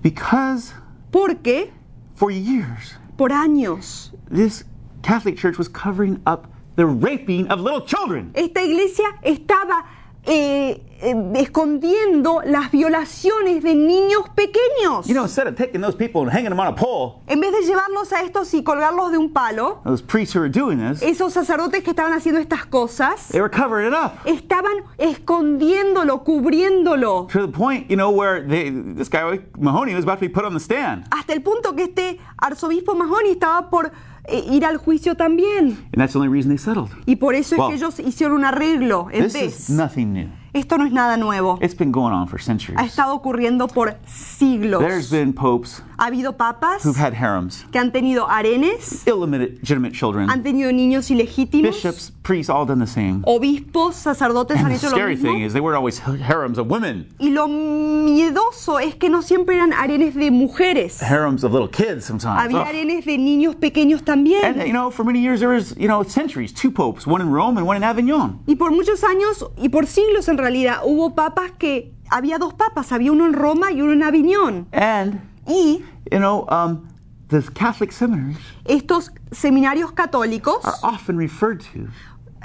because 0.02 0.74
porque 1.12 1.72
for 2.16 2.32
years 2.32 2.96
por 3.18 3.32
años 3.32 4.12
this 4.30 4.64
Catholic 5.02 5.38
Church 5.38 5.58
was 5.58 5.68
covering 5.68 6.22
up 6.26 6.48
the 6.76 6.86
raping 6.86 7.48
of 7.50 7.60
little 7.60 7.82
children. 7.82 8.32
esta 8.34 8.62
iglesia 8.64 9.06
estaba 9.24 9.86
eh, 10.24 10.80
eh, 11.02 11.16
escondiendo 11.38 12.42
las 12.46 12.70
violaciones 12.72 13.64
de 13.64 13.74
niños 13.74 14.30
pequeños. 14.36 15.08
You 15.08 15.16
know, 15.16 15.24
instead 15.24 15.48
of 15.48 15.56
taking 15.56 15.82
those 15.82 15.96
people 15.96 16.22
and 16.22 16.30
hanging 16.32 16.50
them 16.52 16.60
on 16.60 16.68
a 16.68 16.76
pole, 16.76 17.24
En 17.28 17.40
vez 17.42 17.52
de 17.52 17.64
llevarlos 17.66 18.14
a 18.14 18.22
estos 18.22 18.54
y 18.54 18.62
colgarlos 18.64 19.12
de 19.12 19.18
un 19.18 19.34
palo, 19.34 19.82
those 19.84 20.04
priests 20.04 20.36
who 20.36 20.40
were 20.40 20.48
doing 20.52 20.78
this, 20.78 21.02
esos 21.02 21.34
sacerdotes 21.34 21.84
que 21.84 21.90
estaban 21.90 22.14
haciendo 22.14 22.40
estas 22.40 22.66
cosas 22.68 23.30
they 23.30 23.42
were 23.42 23.50
covering 23.50 23.88
it 23.88 23.94
up 23.94 24.14
estaban 24.26 24.84
escondiéndolo, 25.00 26.24
cubriéndolo. 26.24 27.28
to 27.32 27.42
the 27.48 27.52
point, 27.52 27.90
you 27.90 27.96
know, 27.98 28.12
where 28.12 28.42
they, 28.48 28.70
this 28.70 29.10
guy 29.10 29.40
Mahoney 29.58 29.96
was 29.96 30.04
about 30.04 30.20
to 30.20 30.28
be 30.28 30.30
put 30.30 30.46
on 30.46 30.54
the 30.54 30.60
stand, 30.60 31.06
Hasta 31.12 31.34
el 31.34 31.42
punto 31.42 31.76
que 31.76 31.86
este 31.86 32.20
arzobispo 32.38 32.94
Mahoney 32.96 33.32
estaba 33.32 33.70
por 33.72 33.92
ir 34.30 34.66
al 34.66 34.78
juicio 34.78 35.16
también. 35.16 35.78
and 35.94 35.96
that's 35.98 36.14
the 36.14 36.20
only 36.20 36.30
reason 36.30 36.50
they 36.50 36.58
settled. 36.58 36.90
Y 37.06 37.16
por 37.16 37.36
eso 37.36 37.56
es 37.56 37.62
que 37.70 37.76
ellos 37.76 38.00
hicieron 38.00 38.38
un 38.38 38.46
arreglo 38.46 39.08
en 39.12 39.24
This 39.24 39.34
vez. 39.34 39.60
is 39.62 39.70
nothing 39.70 40.14
new. 40.14 40.28
Esto 40.54 40.78
no 40.78 40.86
es 40.86 40.92
nada 40.92 41.16
nuevo. 41.16 41.58
It's 41.62 41.78
been 41.78 41.94
going 41.94 42.12
on 42.14 42.28
for 42.28 42.38
centuries. 42.42 42.78
Ha 42.78 42.84
estado 42.86 43.14
ocurriendo 43.16 43.68
por 43.70 43.96
siglos. 44.06 44.82
There's 44.82 45.10
been 45.10 45.32
popes 45.32 45.82
Ha 45.98 46.08
habido 46.08 46.36
papas 46.36 46.84
who've 46.84 47.00
had 47.00 47.14
harems, 47.14 47.66
que 47.72 47.80
han 47.80 47.92
tenido 47.94 48.28
arenes, 48.30 49.04
illegitimate 49.08 49.94
children, 49.94 50.30
han 50.30 50.44
tenido 50.44 50.72
niños 50.74 51.10
ilegítimos, 51.10 51.76
bishops, 51.76 52.12
priests, 52.24 52.50
all 52.50 52.66
done 52.66 52.80
the 52.80 52.86
same. 52.88 53.24
obispos, 53.26 53.96
sacerdotes 53.96 54.56
han 54.58 54.66
And 54.68 54.74
the 54.74 54.78
hecho 54.78 54.90
lo 54.90 54.96
scary 54.98 55.16
thing 55.16 55.40
mismo. 55.40 55.46
is 55.48 55.54
they 55.54 55.60
weren't 55.62 55.78
always 55.78 56.00
harems 56.00 56.58
of 56.60 56.68
women, 56.70 57.08
Y 57.20 57.30
lo 57.32 57.48
miedoso 57.48 58.80
es 58.80 58.96
que 58.96 59.10
no 59.10 59.22
siempre 59.22 59.56
eran 59.56 59.74
arenes 59.74 60.14
de 60.16 60.30
mujeres. 60.32 61.02
harems 61.02 61.44
of 61.44 61.52
little 61.52 61.68
kids 61.70 62.06
sometimes. 62.06 62.40
Había 62.44 62.62
Ugh. 62.62 62.68
arenes 62.68 63.06
de 63.06 63.18
niños 63.18 63.56
pequeños 63.56 64.00
And 64.02 64.06
también. 64.06 64.68
you 64.68 64.74
know, 64.74 64.92
for 64.92 65.04
many 65.04 65.20
years 65.20 65.40
there 65.40 65.50
was, 65.50 65.76
you 65.78 65.88
know, 65.88 66.04
centuries, 66.04 66.54
two 66.54 66.72
popes, 66.72 67.06
one 67.08 67.22
in 67.22 67.30
Rome 67.32 67.58
and 67.58 67.66
one 67.68 67.78
in 67.78 67.84
Avignon. 67.84 68.40
Y 68.48 68.56
por 68.56 68.72
muchos 68.72 69.04
años 69.04 69.46
y 69.58 69.70
por 69.70 69.86
siglos 69.88 70.28
en 70.28 70.38
realidad 70.38 70.82
hubo 70.86 71.16
papas 71.16 71.52
que 71.58 71.94
había 72.10 72.38
dos 72.38 72.54
papas, 72.54 72.92
había 72.92 73.12
uno 73.12 73.26
en 73.26 73.34
Roma 73.34 73.72
y 73.72 73.82
uno 73.82 73.94
en 73.94 74.04
Aviñón. 74.04 74.68
And 74.74 75.22
Y 75.48 75.84
you 76.12 76.20
know, 76.20 76.46
um, 76.50 76.88
the 77.30 77.42
Catholic 77.54 77.92
seminaries 77.92 78.38
estos 78.66 79.10
seminarios 79.32 79.92
católicos 79.94 80.64
are 80.66 80.76
often 80.84 81.18
referred 81.18 81.62
to 81.62 81.88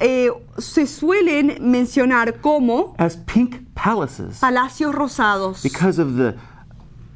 eh, 0.00 0.30
se 0.58 0.86
suelen 0.86 1.56
mencionar 1.60 2.40
como 2.40 2.94
as 2.98 3.16
pink 3.16 3.56
palaces 3.74 4.38
palacios 4.40 4.94
rosados 4.94 5.62
because 5.62 6.00
of 6.00 6.16
the 6.16 6.34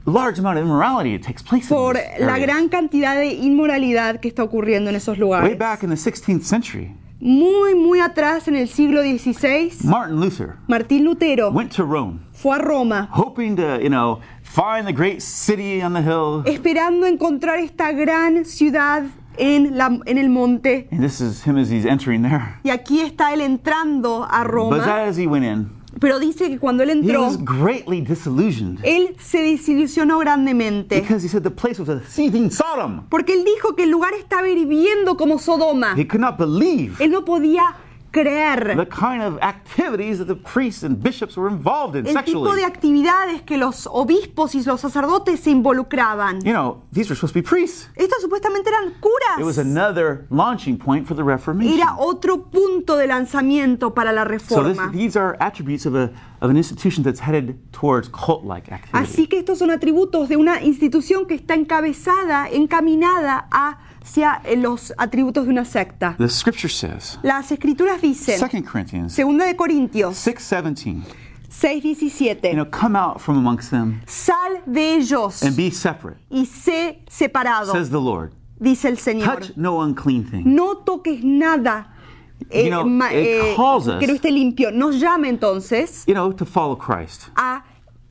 large 0.06 0.38
amount 0.38 0.58
of 0.58 0.64
immorality 0.64 1.16
that 1.18 1.26
takes 1.26 1.42
place 1.42 1.64
in 1.64 1.68
por 1.76 1.94
these 1.94 2.20
la 2.20 2.32
areas. 2.34 2.46
gran 2.48 2.68
cantidad 2.68 3.16
de 3.16 3.34
inmoralidad 3.34 4.18
que 4.20 4.28
está 4.28 4.42
ocurriendo 4.42 4.88
en 4.90 4.96
esos 4.96 5.18
Way 5.18 5.20
lugares. 5.20 5.58
back 5.58 5.82
in 5.82 5.90
the 5.90 5.96
16th 5.96 6.42
century, 6.42 6.94
Muy, 7.22 7.74
muy 7.74 8.00
atrás 8.00 8.48
en 8.48 8.56
el 8.56 8.66
siglo 8.66 9.02
XVI, 9.02 9.70
Martin 9.84 10.18
Luther 10.20 10.56
Martín 10.68 11.04
Lutero 11.04 11.50
went 11.50 11.70
to 11.76 11.84
Rome, 11.84 12.20
fue 12.32 12.56
a 12.56 12.58
Roma 12.58 13.10
hoping 13.12 13.54
to, 13.56 13.78
you 13.82 13.90
know, 13.90 14.20
find 14.42 14.86
the 14.86 14.92
great 14.92 15.20
city 15.20 15.82
on 15.82 15.92
the 15.92 16.00
hill. 16.00 16.42
esperando 16.46 17.06
encontrar 17.06 17.58
esta 17.58 17.92
gran 17.92 18.46
ciudad 18.46 19.02
en, 19.36 19.76
la, 19.76 19.98
en 20.06 20.18
el 20.18 20.28
monte. 20.28 20.88
And 20.90 21.00
this 21.02 21.20
is 21.20 21.46
him 21.46 21.56
as 21.56 21.70
he's 21.70 21.84
entering 21.84 22.22
there. 22.22 22.58
Y 22.62 22.70
aquí 22.70 23.00
está 23.00 23.32
él 23.32 23.40
entrando 23.40 24.24
a 24.24 24.42
But 24.42 24.50
Roma, 24.50 25.04
as 25.06 25.18
he 25.18 25.26
went 25.26 25.44
in, 25.44 25.70
pero 25.98 26.18
dice 26.18 26.48
que 26.48 26.58
cuando 26.58 26.82
él 26.82 26.90
he 26.90 26.92
entró, 26.92 27.26
was 27.26 27.38
greatly 27.38 28.00
disillusioned 28.00 28.78
él 28.82 29.16
se 29.18 29.42
desilusionó 29.42 30.18
grandemente. 30.18 31.00
because 31.00 31.24
he 31.24 31.28
said 31.28 31.42
the 31.42 31.50
place 31.50 31.78
was 31.78 31.88
a 31.88 32.00
seething 32.06 32.50
Sodom. 32.50 33.02
Porque 33.08 33.34
él 33.34 33.44
dijo 33.44 33.74
que 33.74 33.84
el 33.84 33.90
lugar 33.90 34.12
estaba 34.14 34.48
hirviendo 34.48 35.16
como 35.16 35.38
Sodoma. 35.38 35.94
He 35.96 36.06
could 36.06 36.20
not 36.20 36.38
believe 36.38 36.94
Él 37.00 37.10
no 37.10 37.24
podía 37.24 37.62
creer 38.10 38.76
the 38.76 38.86
kind 38.86 39.22
of 39.22 39.38
activities 39.42 40.18
that 40.18 40.26
the 40.26 40.34
priests 40.36 40.82
and 40.82 41.02
bishops 41.02 41.36
were 41.36 41.48
involved 41.48 41.96
in 41.96 42.06
el 42.06 42.14
tipo 42.24 42.54
de 42.54 42.60
sexually. 42.60 42.62
actividades 42.64 43.42
que 43.42 43.56
los 43.56 43.86
obispos 43.86 44.54
y 44.54 44.62
los 44.64 44.80
sacerdotes 44.80 45.40
se 45.40 45.50
involucraban. 45.50 46.40
You 46.44 46.52
know, 46.52 46.82
these 46.92 47.08
were 47.08 47.14
supposed 47.16 47.34
to 47.34 47.40
be 47.40 47.42
priests. 47.42 47.88
Estos 47.96 48.20
supuestamente 48.22 48.68
eran 48.70 48.88
It 49.38 49.44
was 49.44 49.56
curas. 49.56 49.58
another 49.58 50.26
launching 50.30 50.76
point 50.78 51.06
for 51.06 51.14
the 51.14 51.22
Reformation. 51.24 51.78
Era 51.78 51.94
otro 51.98 52.42
punto 52.50 52.96
de 52.96 53.06
lanzamiento 53.06 53.94
para 53.94 54.12
la 54.12 54.24
So 54.24 54.62
this, 54.64 54.76
reforma. 54.76 54.92
these 54.92 55.16
are 55.16 55.36
attributes 55.40 55.86
of, 55.86 55.94
a, 55.94 56.10
of 56.40 56.50
an 56.50 56.56
institution 56.56 57.02
that's 57.02 57.20
headed 57.20 57.56
towards 57.72 58.08
cult-like 58.08 58.70
activity. 58.72 58.98
Así 58.98 59.26
que 59.28 59.38
estos 59.38 59.58
son 59.58 59.70
atributos 59.70 60.28
de 60.28 60.36
una 60.36 60.62
institución 60.62 61.26
que 61.26 61.34
está 61.34 61.54
encabezada, 61.54 62.48
encaminada 62.50 63.46
hacia 63.50 63.89
eh, 64.44 64.56
los 64.56 64.92
atributos 64.96 65.44
de 65.44 65.50
una 65.50 65.64
secta. 65.64 66.14
The 66.18 66.28
scripture 66.28 66.72
says, 66.72 67.18
Las 67.22 67.50
escrituras 67.52 68.00
dicen, 68.00 68.38
2 68.40 68.62
Corinthians 68.70 69.12
segunda 69.12 69.44
de 69.44 69.56
Corintios 69.56 70.16
6:17, 70.16 71.02
6:17, 71.50 72.50
you 72.50 72.54
know, 72.54 72.66
come 72.70 72.96
out 72.96 73.20
from 73.20 73.36
amongst 73.36 73.70
them 73.70 74.00
sal 74.06 74.62
de 74.66 74.96
ellos 74.96 75.42
and 75.42 75.56
be 75.56 75.70
separate, 75.70 76.18
y 76.30 76.46
sé 76.46 77.02
separado, 77.08 77.72
says 77.72 77.90
the 77.90 78.00
Lord. 78.00 78.32
dice 78.58 78.88
el 78.88 78.98
Señor. 78.98 79.40
Touch 79.40 79.56
no 79.56 79.80
unclean 79.80 80.24
thing. 80.24 80.42
No 80.44 80.76
toques 80.78 81.22
nada 81.24 81.94
eh, 82.50 82.64
You 82.64 82.70
know, 82.70 82.86
eh, 83.10 83.54
que 83.98 84.06
no 84.06 84.14
esté 84.14 84.30
limpio. 84.30 84.70
Nos 84.70 85.00
llama 85.00 85.28
entonces 85.28 86.04
You 86.06 86.14
know, 86.14 86.32
to 86.32 86.44
follow 86.44 86.76
Christ, 86.76 87.28
a 87.36 87.64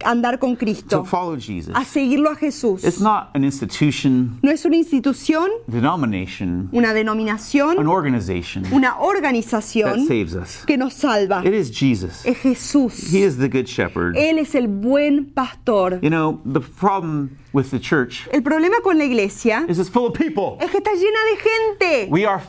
andar 0.05 0.39
con 0.39 0.53
to 0.55 0.59
Cristo, 0.59 1.03
follow 1.03 1.35
Jesus. 1.38 1.73
a 1.75 1.83
seguirlo 1.83 2.29
a 2.31 2.35
Jesús. 2.35 2.83
It's 2.83 2.99
not 2.99 3.29
an 3.35 3.43
institution, 3.43 4.39
No 4.41 4.51
es 4.51 4.65
una 4.65 4.77
institución, 4.77 5.49
denomination, 5.67 6.69
una 6.71 6.89
an 6.89 6.95
denominación, 6.95 7.88
organization 7.88 8.65
una 8.71 8.89
that 8.93 9.01
organización 9.01 10.05
saves 10.07 10.35
us. 10.35 10.63
que 10.65 10.77
nos 10.77 10.93
salva. 10.93 11.43
It 11.45 11.53
is 11.53 11.69
Jesus. 11.71 12.25
Es 12.25 12.38
Jesús. 12.38 13.12
He 13.13 13.23
is 13.23 13.38
the 13.38 13.49
good 13.49 13.65
shepherd. 13.67 14.15
Él 14.15 14.39
es 14.39 14.55
el 14.55 14.67
buen 14.67 15.25
pastor. 15.25 15.99
You 16.01 16.09
know, 16.09 16.41
the 16.45 16.62
problem 16.62 17.38
with 17.53 17.71
the 17.71 17.79
church 17.79 18.27
El 18.31 18.41
problema 18.41 18.81
con 18.83 18.97
la 18.97 19.05
iglesia 19.05 19.65
is 19.67 19.79
it's 19.79 19.89
full 19.89 20.05
of 20.05 20.13
people. 20.13 20.57
es 20.62 20.69
que 20.71 20.77
está 20.79 20.91
llena 20.93 21.19
de 21.31 21.38
gente. 21.38 22.12
We 22.12 22.25
are 22.25 22.41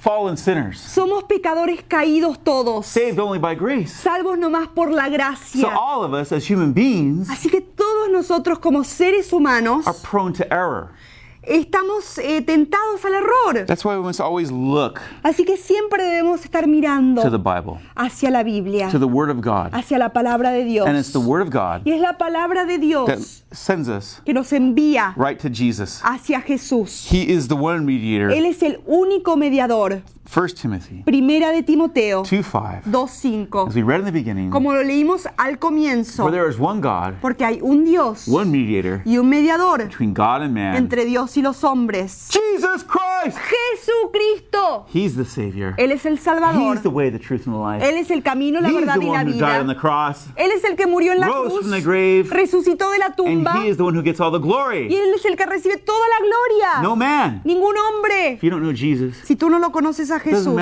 fallen 0.00 0.36
sinners, 0.36 0.78
Somos 0.80 1.24
pecadores 1.24 1.82
caídos 1.86 2.38
todos, 2.42 2.86
saved 2.86 3.18
only 3.18 3.38
by 3.38 3.54
grace. 3.54 3.92
salvos 3.92 4.38
nomás 4.38 4.66
por 4.68 4.90
la 4.90 5.04
So 5.06 5.10
gracia. 5.12 5.68
all 5.78 6.02
of 6.04 6.12
us 6.14 6.32
as 6.32 6.50
human 6.50 6.72
beings 6.72 7.28
Así 7.28 7.48
que 7.50 7.60
todos 7.60 8.10
nosotros 8.10 8.58
como 8.58 8.82
seres 8.82 9.32
humanos 9.32 9.86
are 9.86 9.96
prone 10.02 10.32
to 10.32 10.44
error. 10.52 10.88
Estamos 11.42 12.18
eh, 12.18 12.42
tentados 12.42 13.04
al 13.04 13.14
error. 13.14 13.66
That's 13.66 13.84
why 13.84 13.96
we 13.96 14.02
must 14.02 14.20
always 14.20 14.50
look 14.50 15.00
Así 15.22 15.44
que 15.44 15.56
siempre 15.56 16.02
debemos 16.02 16.44
estar 16.44 16.66
mirando 16.66 17.22
to 17.22 17.30
the 17.30 17.38
Bible, 17.38 17.80
hacia 17.96 18.30
la 18.30 18.42
Biblia, 18.42 18.90
to 18.90 18.98
the 18.98 19.06
Word 19.06 19.30
of 19.30 19.40
God. 19.40 19.70
hacia 19.72 19.98
la 19.98 20.12
palabra 20.12 20.50
de 20.50 20.64
Dios. 20.64 20.86
And 20.86 20.96
it's 20.98 21.12
the 21.12 21.20
Word 21.20 21.42
of 21.42 21.50
God 21.50 21.86
Y 21.86 21.92
es 21.92 22.00
la 22.00 22.18
palabra 22.18 22.64
de 22.64 22.74
that 22.74 22.80
Dios 22.80 23.42
sends 23.52 23.88
us 23.88 24.20
que 24.24 24.34
nos 24.34 24.52
envía 24.52 25.14
right 25.16 25.38
to 25.38 25.48
Jesus. 25.48 26.00
hacia 26.02 26.40
Jesús. 26.40 27.06
He 27.10 27.22
is 27.30 27.48
the 27.48 27.56
one 27.56 27.84
mediator. 27.84 28.30
Él 28.30 28.46
es 28.46 28.62
el 28.62 28.80
único 28.86 29.36
mediador. 29.36 30.02
1 30.32 30.48
Timothy 30.54 31.02
Primera 31.04 31.50
de 31.50 31.62
Timoteo 31.64 32.22
2 32.22 32.42
5. 32.44 32.82
2.5. 32.86 33.68
As 33.68 33.74
we 33.74 33.82
read 33.82 33.98
in 33.98 34.06
the 34.06 34.12
beginning, 34.12 34.50
Como 34.50 34.72
lo 34.72 34.82
leímos 34.84 35.26
al 35.36 35.58
comienzo. 35.58 36.22
for 36.22 36.30
there 36.30 36.48
is 36.48 36.56
one 36.58 36.80
God, 36.80 37.14
Porque 37.20 37.44
hay 37.44 37.58
un 37.60 37.84
Dios 37.84 38.28
one 38.28 38.50
mediator 38.52 39.02
y 39.04 39.16
un 39.18 39.28
mediador 39.28 39.78
between 39.78 40.14
God 40.14 40.42
and 40.42 40.54
man, 40.54 40.76
entre 40.76 41.04
Dios 41.04 41.36
y 41.36 41.42
los 41.42 41.64
hombres. 41.64 42.28
Jesus 42.30 42.84
Christ. 42.84 43.38
Jesucristo. 43.38 44.86
He's 44.92 45.16
the 45.16 45.24
Savior. 45.24 45.74
Él 45.78 45.90
es 45.90 46.06
el 46.06 46.18
Salvador. 46.18 46.74
He's 46.76 46.82
the 46.82 46.90
way, 46.90 47.10
the 47.10 47.18
truth, 47.18 47.46
and 47.46 47.54
the 47.54 47.60
life. 47.60 47.82
Él 47.82 47.98
es 47.98 48.10
el 48.10 48.22
camino, 48.22 48.60
la 48.60 48.68
He's 48.68 48.76
verdad 48.76 48.94
the 48.98 49.06
y 49.06 49.06
la 49.06 49.12
one 49.20 49.26
who 49.26 49.32
died 49.38 49.60
on 49.60 49.66
vida. 49.66 49.74
the 49.74 49.80
cross, 49.80 50.28
Él 50.36 50.50
es 50.52 50.62
el 50.64 50.76
que 50.76 50.86
murió 50.86 51.12
en 51.12 51.20
la 51.20 51.26
rose 51.26 51.48
cruz, 51.50 51.60
from 51.62 51.70
the 51.72 51.80
grave, 51.80 52.28
resucitó 52.30 52.90
de 52.92 52.98
la 52.98 53.06
and 53.06 53.16
tumba 53.16 53.62
He 53.64 53.68
is 53.68 53.76
the 53.76 53.82
one 53.84 53.96
who 53.96 54.02
gets 54.02 54.20
all 54.20 54.30
the 54.30 54.38
y 54.38 54.42
glory. 54.42 54.86
Él 54.94 55.12
es 55.14 55.24
el 55.24 55.36
que 55.36 55.44
recibe 55.46 55.76
toda 55.78 56.06
la 56.08 56.24
gloria. 56.24 56.82
No 56.82 56.94
man. 56.94 57.40
Ningún 57.44 57.74
hombre. 57.76 58.34
If 58.34 58.42
you 58.44 58.50
don't 58.50 58.62
know 58.62 58.72
Jesus, 58.72 59.16
Si 59.24 59.34
tú 59.34 59.50
no 59.50 59.58
lo 59.58 59.72
conoces 59.72 60.10
a 60.12 60.19
Jesús, 60.22 60.54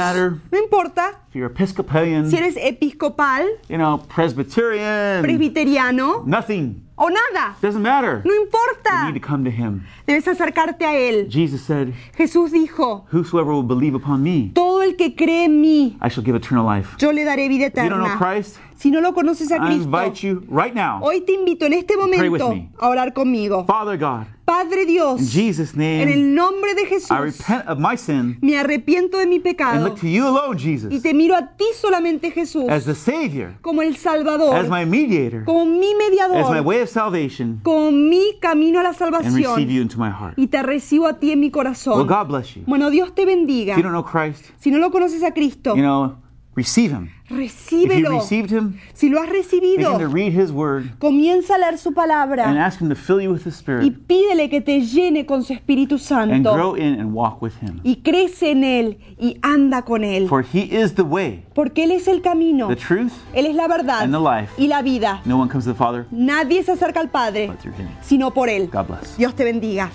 no 0.51 0.59
importa 0.59 1.21
if 1.29 1.35
you're 1.37 1.51
Episcopalian, 1.51 2.31
si 2.31 2.37
eres 2.37 2.57
episcopal, 2.57 3.47
you 3.69 3.77
know, 3.77 3.99
Presbyterian, 4.09 5.23
presbiteriano 5.23 6.23
nothing. 6.27 6.83
o 6.97 7.09
nada. 7.09 7.57
Doesn't 7.61 7.83
matter. 7.83 8.23
No 8.25 8.33
You 8.35 8.43
importa. 8.43 9.07
need 9.13 9.21
to 9.21 9.27
come 9.27 9.45
to 9.45 9.51
Him. 9.51 9.85
Debes 10.07 10.27
acercarte 10.27 10.85
a 10.85 10.95
Él. 10.97 11.29
Jesus 11.29 11.61
said, 11.63 11.93
Jesús 12.17 12.51
dijo, 12.53 13.05
Whosoever 13.13 13.53
will 13.53 13.63
believe 13.63 13.95
upon 13.95 14.23
me, 14.23 14.51
todo 14.55 14.83
el 14.83 14.97
que 14.97 15.15
cree 15.15 15.45
en 15.45 15.61
mí, 15.61 15.97
I 16.03 16.09
shall 16.09 16.25
give 16.25 16.35
eternal 16.37 16.65
life. 16.65 16.97
yo 16.99 17.13
le 17.13 17.25
daré 17.25 17.49
vida 17.49 17.67
If 17.67 17.75
you 17.77 17.89
don't 17.91 17.99
know 18.01 18.07
eterna. 18.07 18.19
Christ, 18.19 18.59
Si 18.77 18.91
no 18.91 19.01
lo 19.01 19.13
conoces 19.13 19.51
a 19.51 19.57
I 19.57 19.59
Cristo, 19.59 19.85
invite 19.85 20.23
you 20.27 20.45
right 20.49 20.75
now, 20.75 21.01
hoy 21.03 21.21
te 21.23 21.33
invito 21.35 21.67
en 21.67 21.73
este 21.75 21.95
Pray 21.97 22.29
with 22.29 22.41
momento 22.41 22.55
me. 22.55 22.71
a 22.79 22.89
orar 22.89 23.13
conmigo. 23.13 23.65
Father 23.67 23.97
God, 23.99 24.27
Padre 24.49 24.87
Dios, 24.87 25.21
in 25.21 25.27
Jesus' 25.29 25.75
en 25.75 25.79
name, 25.79 26.03
el 26.15 26.35
nombre 26.35 26.75
de 26.75 26.83
I 26.85 26.87
Jesús, 26.87 27.11
repent 27.21 27.69
of 27.69 27.79
my 27.79 27.99
sin 27.99 28.39
me 28.41 28.57
arrepiento 28.57 29.19
de 29.19 29.27
mi 29.27 29.35
and 29.37 29.45
pecado 29.45 29.85
look 29.87 30.01
to 30.01 30.07
you 30.07 30.27
alone, 30.27 30.57
y 30.59 30.63
Jesus, 30.63 31.03
te 31.03 31.13
miro 31.13 31.37
a 31.37 31.49
ti 31.55 31.67
solamente 31.79 32.31
Jesús 32.31 32.65
as 32.71 32.87
the 32.87 32.95
Savior, 32.95 33.59
como 33.61 33.83
el 33.83 33.95
Salvador, 33.99 34.55
as 34.57 34.71
my 34.71 34.87
mediator, 34.87 35.45
como 35.45 35.67
mi 35.67 35.89
as 35.89 35.93
my 35.93 36.09
mediador, 36.09 36.63
way 36.63 36.81
of 36.81 36.89
salvation, 36.89 37.61
como 37.63 37.91
mi 37.91 38.39
camino 38.41 38.81
a 38.81 38.85
la 38.85 38.89
and 38.89 38.99
receive 38.99 39.45
salvación 39.45 39.69
you 39.69 39.83
into 39.83 39.99
my 39.99 40.09
heart. 40.11 40.33
y 40.39 40.47
te 40.47 40.63
recibo 40.63 41.07
a 41.07 41.19
ti 41.19 41.31
en 41.33 41.41
mi 41.41 41.49
Well, 41.49 41.53
corazón. 41.53 42.07
God 42.07 42.29
bless 42.29 42.55
you. 42.57 42.63
Bueno, 42.67 42.89
Dios 42.89 43.15
te 43.15 43.27
bendiga. 43.27 43.73
If 43.75 43.77
you 43.77 43.83
don't 43.83 43.93
know 43.93 44.03
Christ, 44.03 44.47
Si 44.59 44.71
no 44.71 44.79
lo 44.79 44.91
conoces 44.91 45.23
a 45.25 45.33
Cristo, 45.35 45.75
you 45.77 45.83
know, 45.83 46.17
receive 46.59 46.93
Him. 46.93 47.11
If 47.25 47.31
you 47.31 47.37
recíbelo. 47.37 48.21
Him, 48.31 48.81
Si 48.95 49.09
lo 49.11 49.21
has 49.23 49.29
recibido, 49.29 49.93
begin 49.93 49.99
to 49.99 50.09
read 50.09 50.33
His 50.33 50.51
Word 50.51 50.99
comienza 50.99 51.57
a 51.57 51.59
leer 51.59 51.77
su 51.79 51.91
and 51.91 51.97
palabra 51.97 52.65
ask 52.65 52.81
Him 52.81 52.89
to 52.89 52.95
fill 52.95 53.21
you 53.21 53.31
with 53.31 53.47
His 53.47 53.55
y 53.55 53.59
Spirit 53.59 54.07
pídele 54.07 54.49
que 54.49 54.61
te 54.61 54.81
llene 54.81 55.27
con 55.27 55.45
su 55.45 55.53
Espíritu 55.53 55.97
and 55.97 56.03
Santo 56.03 56.55
grow 56.55 56.75
in 56.75 56.99
and 56.99 57.13
walk 57.13 57.43
with 57.43 57.53
Him. 57.61 57.81
y 57.85 57.97
crece 57.97 58.51
en 58.53 58.65
Él 58.65 58.99
y 59.19 59.39
anda 59.43 59.83
con 59.83 60.05
Él. 60.05 60.27
For 60.29 60.43
He 60.43 60.63
is 60.63 60.95
the 60.95 61.03
way, 61.03 61.45
Porque 61.55 61.85
Él 61.85 61.93
es 61.93 62.09
el 62.09 62.23
camino, 62.23 62.69
the 62.69 62.77
truth, 62.77 63.13
Él 63.35 63.47
es 63.47 63.55
la 63.55 63.69
verdad 63.69 64.03
and 64.03 64.13
the 64.15 64.21
life. 64.21 64.51
y 64.57 64.67
la 64.69 64.81
vida. 64.83 65.21
no 65.27 65.37
one 65.39 65.49
comes 65.51 65.65
to 65.65 65.73
the 65.73 65.79
Father 65.79 66.07
Nadie 66.11 66.63
se 66.63 66.73
acerca 66.73 67.01
al 67.01 67.11
Padre 67.11 67.49
but 67.49 67.59
through 67.59 67.75
Him. 67.77 67.89
sino 68.01 68.33
por 68.33 68.49
Él. 68.49 68.69
God 68.73 68.87
bless. 68.87 69.17
Dios 69.19 69.35
te 69.35 69.45
bendiga. 69.45 69.91